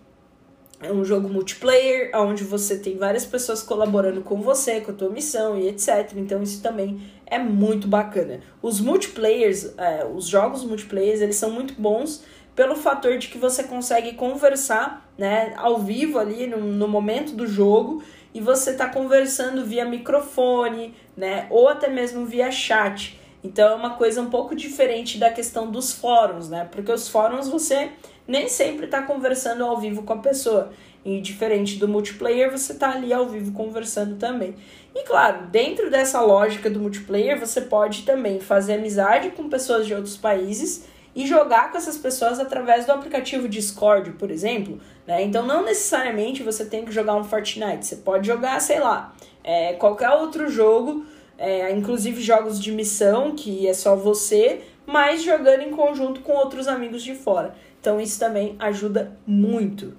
é 0.81 0.91
um 0.91 1.03
jogo 1.03 1.27
multiplayer, 1.27 2.09
onde 2.15 2.43
você 2.43 2.77
tem 2.77 2.97
várias 2.97 3.25
pessoas 3.25 3.61
colaborando 3.61 4.21
com 4.21 4.41
você, 4.41 4.79
com 4.81 4.91
a 4.91 4.93
tua 4.93 5.09
missão 5.09 5.59
e 5.59 5.67
etc. 5.67 6.13
Então 6.15 6.41
isso 6.41 6.61
também 6.61 6.99
é 7.25 7.37
muito 7.37 7.87
bacana. 7.87 8.39
Os 8.61 8.79
multiplayers, 8.79 9.73
é, 9.77 10.05
os 10.05 10.25
jogos 10.25 10.63
multiplayers, 10.63 11.21
eles 11.21 11.35
são 11.35 11.51
muito 11.51 11.73
bons 11.79 12.23
pelo 12.59 12.75
fator 12.75 13.17
de 13.17 13.29
que 13.29 13.37
você 13.37 13.63
consegue 13.63 14.15
conversar, 14.15 15.09
né, 15.17 15.53
ao 15.55 15.77
vivo 15.79 16.19
ali 16.19 16.45
no, 16.45 16.57
no 16.57 16.89
momento 16.89 17.31
do 17.31 17.47
jogo 17.47 18.03
e 18.33 18.41
você 18.41 18.71
está 18.71 18.89
conversando 18.89 19.63
via 19.63 19.85
microfone, 19.85 20.93
né, 21.15 21.47
ou 21.49 21.69
até 21.69 21.87
mesmo 21.87 22.25
via 22.25 22.51
chat. 22.51 23.17
Então 23.41 23.71
é 23.71 23.75
uma 23.75 23.91
coisa 23.91 24.21
um 24.21 24.29
pouco 24.29 24.53
diferente 24.53 25.17
da 25.17 25.31
questão 25.31 25.71
dos 25.71 25.93
fóruns, 25.93 26.49
né? 26.49 26.67
Porque 26.69 26.91
os 26.91 27.07
fóruns 27.07 27.47
você 27.47 27.91
nem 28.27 28.49
sempre 28.49 28.87
está 28.87 29.03
conversando 29.03 29.63
ao 29.63 29.77
vivo 29.77 30.03
com 30.03 30.11
a 30.11 30.17
pessoa. 30.17 30.73
E 31.05 31.21
diferente 31.21 31.77
do 31.77 31.87
multiplayer, 31.87 32.51
você 32.51 32.73
está 32.73 32.91
ali 32.91 33.13
ao 33.13 33.25
vivo 33.25 33.53
conversando 33.53 34.17
também. 34.17 34.53
E 34.93 35.03
claro, 35.05 35.47
dentro 35.47 35.89
dessa 35.89 36.19
lógica 36.19 36.69
do 36.69 36.81
multiplayer, 36.81 37.39
você 37.39 37.61
pode 37.61 38.01
também 38.01 38.41
fazer 38.41 38.73
amizade 38.73 39.29
com 39.29 39.47
pessoas 39.47 39.87
de 39.87 39.93
outros 39.93 40.17
países 40.17 40.98
e 41.15 41.25
jogar 41.27 41.71
com 41.71 41.77
essas 41.77 41.97
pessoas 41.97 42.39
através 42.39 42.85
do 42.85 42.91
aplicativo 42.91 43.47
Discord, 43.47 44.11
por 44.11 44.31
exemplo. 44.31 44.79
Né? 45.05 45.23
Então, 45.23 45.45
não 45.45 45.63
necessariamente 45.63 46.43
você 46.43 46.65
tem 46.65 46.85
que 46.85 46.91
jogar 46.91 47.15
um 47.15 47.23
Fortnite, 47.23 47.85
você 47.85 47.97
pode 47.97 48.27
jogar, 48.27 48.59
sei 48.61 48.79
lá, 48.79 49.13
é, 49.43 49.73
qualquer 49.73 50.09
outro 50.11 50.49
jogo, 50.49 51.05
é, 51.37 51.71
inclusive 51.71 52.21
jogos 52.21 52.59
de 52.59 52.71
missão, 52.71 53.35
que 53.35 53.67
é 53.67 53.73
só 53.73 53.95
você, 53.95 54.61
mas 54.85 55.23
jogando 55.23 55.61
em 55.61 55.71
conjunto 55.71 56.21
com 56.21 56.33
outros 56.33 56.67
amigos 56.67 57.03
de 57.03 57.15
fora. 57.15 57.55
Então, 57.79 57.99
isso 57.99 58.19
também 58.19 58.55
ajuda 58.59 59.17
muito. 59.25 59.93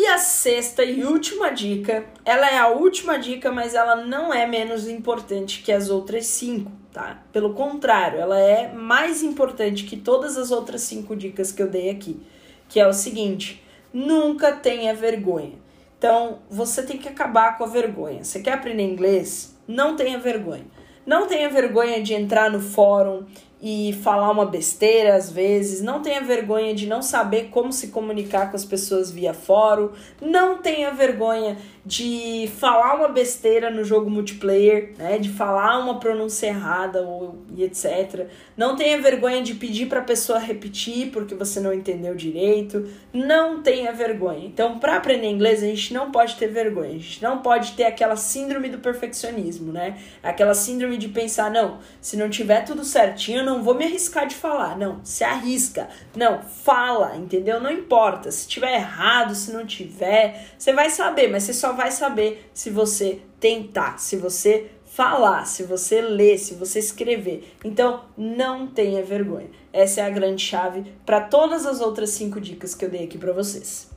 E 0.00 0.06
a 0.06 0.16
sexta 0.16 0.84
e 0.84 1.04
última 1.04 1.50
dica, 1.50 2.06
ela 2.24 2.48
é 2.48 2.56
a 2.56 2.68
última 2.68 3.18
dica, 3.18 3.50
mas 3.50 3.74
ela 3.74 3.96
não 3.96 4.32
é 4.32 4.46
menos 4.46 4.86
importante 4.86 5.60
que 5.60 5.72
as 5.72 5.90
outras 5.90 6.24
cinco, 6.26 6.70
tá? 6.98 7.22
Pelo 7.32 7.54
contrário, 7.54 8.18
ela 8.18 8.40
é 8.40 8.72
mais 8.72 9.22
importante 9.22 9.84
que 9.84 9.96
todas 9.96 10.36
as 10.36 10.50
outras 10.50 10.82
cinco 10.82 11.14
dicas 11.14 11.52
que 11.52 11.62
eu 11.62 11.70
dei 11.70 11.90
aqui, 11.90 12.20
que 12.68 12.80
é 12.80 12.88
o 12.88 12.92
seguinte: 12.92 13.62
nunca 13.92 14.50
tenha 14.50 14.92
vergonha. 14.92 15.52
Então, 15.96 16.40
você 16.50 16.82
tem 16.82 16.98
que 16.98 17.08
acabar 17.08 17.56
com 17.56 17.64
a 17.64 17.68
vergonha. 17.68 18.24
Você 18.24 18.40
quer 18.40 18.54
aprender 18.54 18.82
inglês? 18.82 19.56
Não 19.66 19.94
tenha 19.94 20.18
vergonha. 20.18 20.66
Não 21.06 21.26
tenha 21.26 21.48
vergonha 21.48 22.02
de 22.02 22.14
entrar 22.14 22.50
no 22.50 22.60
fórum 22.60 23.24
e 23.60 23.92
falar 24.02 24.30
uma 24.30 24.46
besteira 24.46 25.16
às 25.16 25.30
vezes, 25.30 25.82
não 25.82 26.00
tenha 26.00 26.20
vergonha 26.20 26.74
de 26.74 26.86
não 26.86 27.02
saber 27.02 27.48
como 27.50 27.72
se 27.72 27.88
comunicar 27.88 28.50
com 28.50 28.56
as 28.56 28.64
pessoas 28.64 29.10
via 29.10 29.34
fórum, 29.34 29.90
não 30.20 30.58
tenha 30.58 30.92
vergonha 30.92 31.56
de 31.84 32.50
falar 32.58 32.94
uma 32.94 33.08
besteira 33.08 33.70
no 33.70 33.84
jogo 33.84 34.10
multiplayer, 34.10 34.92
né, 34.98 35.18
de 35.18 35.28
falar 35.28 35.78
uma 35.78 35.98
pronúncia 35.98 36.48
errada 36.48 37.02
ou 37.02 37.38
e 37.56 37.64
etc. 37.64 38.26
Não 38.56 38.76
tenha 38.76 39.00
vergonha 39.00 39.42
de 39.42 39.54
pedir 39.54 39.86
para 39.86 40.00
a 40.00 40.04
pessoa 40.04 40.38
repetir 40.38 41.10
porque 41.10 41.34
você 41.34 41.60
não 41.60 41.72
entendeu 41.72 42.14
direito, 42.14 42.88
não 43.12 43.62
tenha 43.62 43.92
vergonha. 43.92 44.46
Então, 44.46 44.78
para 44.78 44.96
aprender 44.96 45.28
inglês, 45.28 45.62
a 45.62 45.66
gente 45.66 45.94
não 45.94 46.10
pode 46.10 46.36
ter 46.36 46.48
vergonha, 46.48 46.90
a 46.90 46.98
gente 46.98 47.22
não 47.22 47.38
pode 47.38 47.72
ter 47.72 47.84
aquela 47.84 48.16
síndrome 48.16 48.68
do 48.68 48.78
perfeccionismo, 48.78 49.72
né? 49.72 49.98
Aquela 50.22 50.54
síndrome 50.54 50.98
de 50.98 51.08
pensar, 51.08 51.50
não, 51.50 51.78
se 52.00 52.16
não 52.16 52.28
tiver 52.28 52.64
tudo 52.64 52.84
certinho, 52.84 53.44
não 53.44 53.62
vou 53.62 53.74
me 53.74 53.84
arriscar 53.84 54.26
de 54.26 54.34
falar. 54.34 54.76
Não, 54.76 55.00
se 55.04 55.24
arrisca. 55.24 55.88
Não, 56.14 56.42
fala, 56.42 57.16
entendeu? 57.16 57.60
Não 57.60 57.70
importa. 57.70 58.30
Se 58.30 58.46
tiver 58.46 58.74
errado, 58.74 59.34
se 59.34 59.52
não 59.52 59.64
tiver, 59.64 60.48
você 60.58 60.72
vai 60.72 60.90
saber, 60.90 61.28
mas 61.28 61.44
você 61.44 61.52
só 61.52 61.72
vai 61.78 61.92
saber 61.92 62.50
se 62.52 62.70
você 62.70 63.20
tentar, 63.38 63.98
se 63.98 64.16
você 64.16 64.68
falar, 64.84 65.44
se 65.44 65.62
você 65.62 66.00
ler, 66.00 66.36
se 66.36 66.54
você 66.54 66.80
escrever. 66.80 67.54
Então, 67.64 68.04
não 68.16 68.66
tenha 68.66 69.00
vergonha. 69.04 69.48
Essa 69.72 70.00
é 70.00 70.04
a 70.04 70.10
grande 70.10 70.42
chave 70.42 70.92
para 71.06 71.20
todas 71.20 71.64
as 71.64 71.80
outras 71.80 72.10
cinco 72.10 72.40
dicas 72.40 72.74
que 72.74 72.84
eu 72.84 72.90
dei 72.90 73.04
aqui 73.04 73.16
para 73.16 73.32
vocês. 73.32 73.88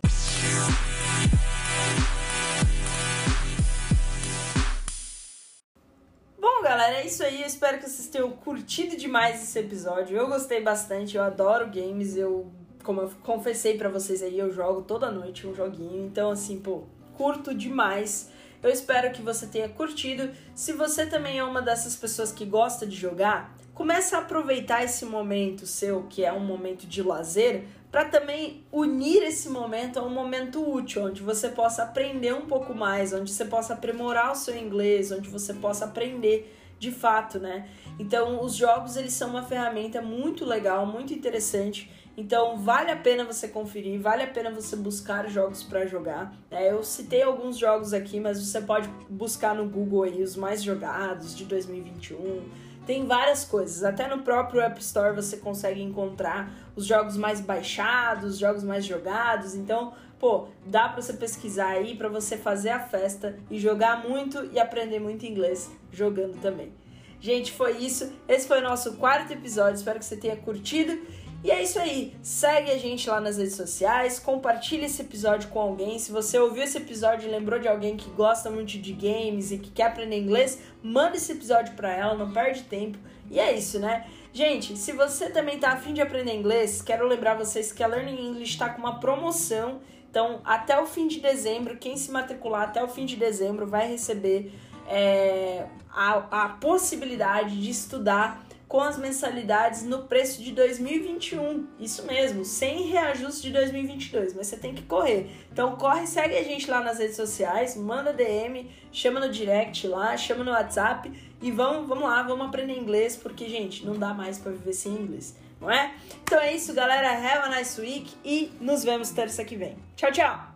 galera, 6.61 7.01
é 7.01 7.07
isso 7.07 7.23
aí. 7.23 7.41
Eu 7.41 7.47
espero 7.47 7.79
que 7.79 7.89
vocês 7.89 8.07
tenham 8.07 8.29
curtido 8.29 8.95
demais 8.95 9.41
esse 9.41 9.57
episódio. 9.57 10.15
Eu 10.15 10.27
gostei 10.27 10.61
bastante, 10.61 11.17
eu 11.17 11.23
adoro 11.23 11.65
games. 11.65 12.15
Eu, 12.15 12.51
como 12.83 13.01
eu 13.01 13.11
confessei 13.23 13.75
para 13.75 13.89
vocês 13.89 14.21
aí, 14.21 14.37
eu 14.37 14.51
jogo 14.51 14.83
toda 14.83 15.11
noite 15.11 15.47
um 15.47 15.55
joguinho. 15.55 16.05
Então, 16.05 16.29
assim, 16.29 16.59
pô, 16.59 16.83
curto 17.17 17.53
demais. 17.53 18.29
Eu 18.61 18.69
espero 18.69 19.11
que 19.11 19.21
você 19.21 19.47
tenha 19.47 19.69
curtido. 19.69 20.31
Se 20.53 20.73
você 20.73 21.05
também 21.05 21.39
é 21.39 21.43
uma 21.43 21.61
dessas 21.61 21.95
pessoas 21.95 22.31
que 22.31 22.45
gosta 22.45 22.85
de 22.85 22.95
jogar, 22.95 23.55
comece 23.73 24.13
a 24.13 24.19
aproveitar 24.19 24.83
esse 24.83 25.05
momento 25.05 25.65
seu, 25.65 26.03
que 26.03 26.23
é 26.23 26.31
um 26.31 26.45
momento 26.45 26.85
de 26.85 27.01
lazer, 27.01 27.65
para 27.91 28.05
também 28.05 28.63
unir 28.71 29.23
esse 29.23 29.49
momento 29.49 29.99
a 29.99 30.03
um 30.03 30.09
momento 30.09 30.63
útil, 30.63 31.05
onde 31.05 31.21
você 31.21 31.49
possa 31.49 31.83
aprender 31.83 32.33
um 32.33 32.45
pouco 32.45 32.73
mais, 32.73 33.11
onde 33.11 33.31
você 33.31 33.45
possa 33.45 33.73
aprimorar 33.73 34.31
o 34.31 34.35
seu 34.35 34.55
inglês, 34.55 35.11
onde 35.11 35.29
você 35.29 35.53
possa 35.53 35.85
aprender 35.85 36.57
de 36.79 36.91
fato, 36.91 37.37
né? 37.37 37.67
Então, 37.99 38.43
os 38.43 38.55
jogos 38.55 38.95
eles 38.97 39.13
são 39.13 39.29
uma 39.29 39.43
ferramenta 39.43 40.01
muito 40.01 40.45
legal, 40.45 40.85
muito 40.85 41.13
interessante. 41.13 41.91
Então, 42.17 42.57
vale 42.57 42.91
a 42.91 42.95
pena 42.95 43.23
você 43.23 43.47
conferir, 43.47 43.99
vale 43.99 44.23
a 44.23 44.27
pena 44.27 44.51
você 44.51 44.75
buscar 44.75 45.29
jogos 45.29 45.63
para 45.63 45.85
jogar. 45.85 46.33
É, 46.49 46.71
eu 46.71 46.83
citei 46.83 47.23
alguns 47.23 47.57
jogos 47.57 47.93
aqui, 47.93 48.19
mas 48.19 48.43
você 48.43 48.61
pode 48.61 48.89
buscar 49.09 49.55
no 49.55 49.67
Google 49.67 50.03
aí 50.03 50.21
os 50.21 50.35
mais 50.35 50.61
jogados 50.61 51.35
de 51.35 51.45
2021. 51.45 52.41
Tem 52.85 53.05
várias 53.05 53.45
coisas, 53.45 53.83
até 53.83 54.07
no 54.07 54.23
próprio 54.23 54.59
App 54.59 54.79
Store 54.81 55.15
você 55.15 55.37
consegue 55.37 55.81
encontrar 55.81 56.51
os 56.75 56.85
jogos 56.85 57.15
mais 57.15 57.39
baixados, 57.39 58.37
jogos 58.37 58.63
mais 58.63 58.83
jogados. 58.83 59.55
Então, 59.55 59.93
pô, 60.19 60.47
dá 60.65 60.89
para 60.89 61.01
você 61.01 61.13
pesquisar 61.13 61.69
aí 61.69 61.95
para 61.95 62.09
você 62.09 62.35
fazer 62.35 62.69
a 62.69 62.79
festa 62.79 63.37
e 63.49 63.59
jogar 63.59 64.07
muito 64.07 64.49
e 64.51 64.59
aprender 64.59 64.99
muito 64.99 65.25
inglês 65.25 65.71
jogando 65.91 66.41
também. 66.41 66.73
Gente, 67.19 67.51
foi 67.51 67.77
isso. 67.77 68.11
Esse 68.27 68.47
foi 68.47 68.59
o 68.59 68.63
nosso 68.63 68.93
quarto 68.93 69.31
episódio. 69.31 69.75
Espero 69.75 69.99
que 69.99 70.05
você 70.05 70.17
tenha 70.17 70.35
curtido. 70.35 70.99
E 71.43 71.49
é 71.49 71.63
isso 71.63 71.79
aí. 71.79 72.15
Segue 72.21 72.71
a 72.71 72.77
gente 72.77 73.09
lá 73.09 73.19
nas 73.19 73.37
redes 73.37 73.55
sociais, 73.55 74.19
compartilhe 74.19 74.85
esse 74.85 75.01
episódio 75.01 75.49
com 75.49 75.59
alguém. 75.59 75.97
Se 75.97 76.11
você 76.11 76.37
ouviu 76.37 76.63
esse 76.63 76.77
episódio 76.77 77.27
e 77.27 77.31
lembrou 77.31 77.59
de 77.59 77.67
alguém 77.67 77.97
que 77.97 78.09
gosta 78.11 78.49
muito 78.49 78.77
de 78.77 78.93
games 78.93 79.51
e 79.51 79.57
que 79.57 79.71
quer 79.71 79.87
aprender 79.87 80.19
inglês, 80.19 80.59
manda 80.83 81.17
esse 81.17 81.31
episódio 81.31 81.75
para 81.75 81.91
ela, 81.91 82.15
não 82.15 82.31
perde 82.31 82.63
tempo. 82.63 82.97
E 83.29 83.39
é 83.39 83.51
isso, 83.53 83.79
né? 83.79 84.05
Gente, 84.31 84.77
se 84.77 84.91
você 84.91 85.29
também 85.29 85.59
tá 85.59 85.71
afim 85.71 85.93
de 85.93 86.01
aprender 86.01 86.33
inglês, 86.33 86.81
quero 86.81 87.07
lembrar 87.07 87.35
vocês 87.35 87.71
que 87.71 87.83
a 87.83 87.87
Learning 87.87 88.29
English 88.29 88.51
está 88.51 88.69
com 88.69 88.79
uma 88.79 88.99
promoção 88.99 89.81
então, 90.11 90.41
até 90.43 90.77
o 90.77 90.85
fim 90.85 91.07
de 91.07 91.21
dezembro, 91.21 91.77
quem 91.77 91.95
se 91.95 92.11
matricular 92.11 92.63
até 92.63 92.83
o 92.83 92.87
fim 92.89 93.05
de 93.05 93.15
dezembro 93.15 93.65
vai 93.65 93.87
receber 93.87 94.53
é, 94.85 95.65
a, 95.89 96.43
a 96.43 96.49
possibilidade 96.49 97.57
de 97.61 97.69
estudar 97.69 98.43
com 98.71 98.79
as 98.79 98.97
mensalidades 98.97 99.83
no 99.83 100.03
preço 100.03 100.41
de 100.41 100.53
2021. 100.53 101.67
Isso 101.77 102.05
mesmo, 102.05 102.45
sem 102.45 102.83
reajuste 102.83 103.41
de 103.41 103.51
2022, 103.51 104.33
mas 104.33 104.47
você 104.47 104.55
tem 104.55 104.73
que 104.73 104.83
correr. 104.83 105.29
Então 105.51 105.75
corre, 105.75 106.07
segue 106.07 106.37
a 106.37 106.41
gente 106.41 106.71
lá 106.71 106.79
nas 106.79 106.97
redes 106.97 107.17
sociais, 107.17 107.75
manda 107.75 108.13
DM, 108.13 108.71
chama 108.89 109.19
no 109.19 109.29
direct 109.29 109.85
lá, 109.85 110.15
chama 110.15 110.45
no 110.45 110.51
WhatsApp 110.51 111.11
e 111.41 111.51
vamos, 111.51 111.85
vamos 111.85 112.05
lá, 112.05 112.23
vamos 112.23 112.47
aprender 112.47 112.79
inglês, 112.79 113.17
porque 113.17 113.49
gente, 113.49 113.85
não 113.85 113.99
dá 113.99 114.13
mais 114.13 114.39
para 114.39 114.53
viver 114.53 114.73
sem 114.73 114.93
inglês 114.93 115.35
não 115.59 115.69
é? 115.69 115.93
Então 116.23 116.39
é 116.39 116.55
isso, 116.55 116.73
galera. 116.73 117.11
Have 117.11 117.53
a 117.53 117.55
nice 117.55 117.79
week 117.79 118.11
e 118.25 118.51
nos 118.59 118.83
vemos 118.83 119.11
terça 119.11 119.45
que 119.45 119.55
vem. 119.55 119.77
Tchau, 119.95 120.11
tchau! 120.11 120.50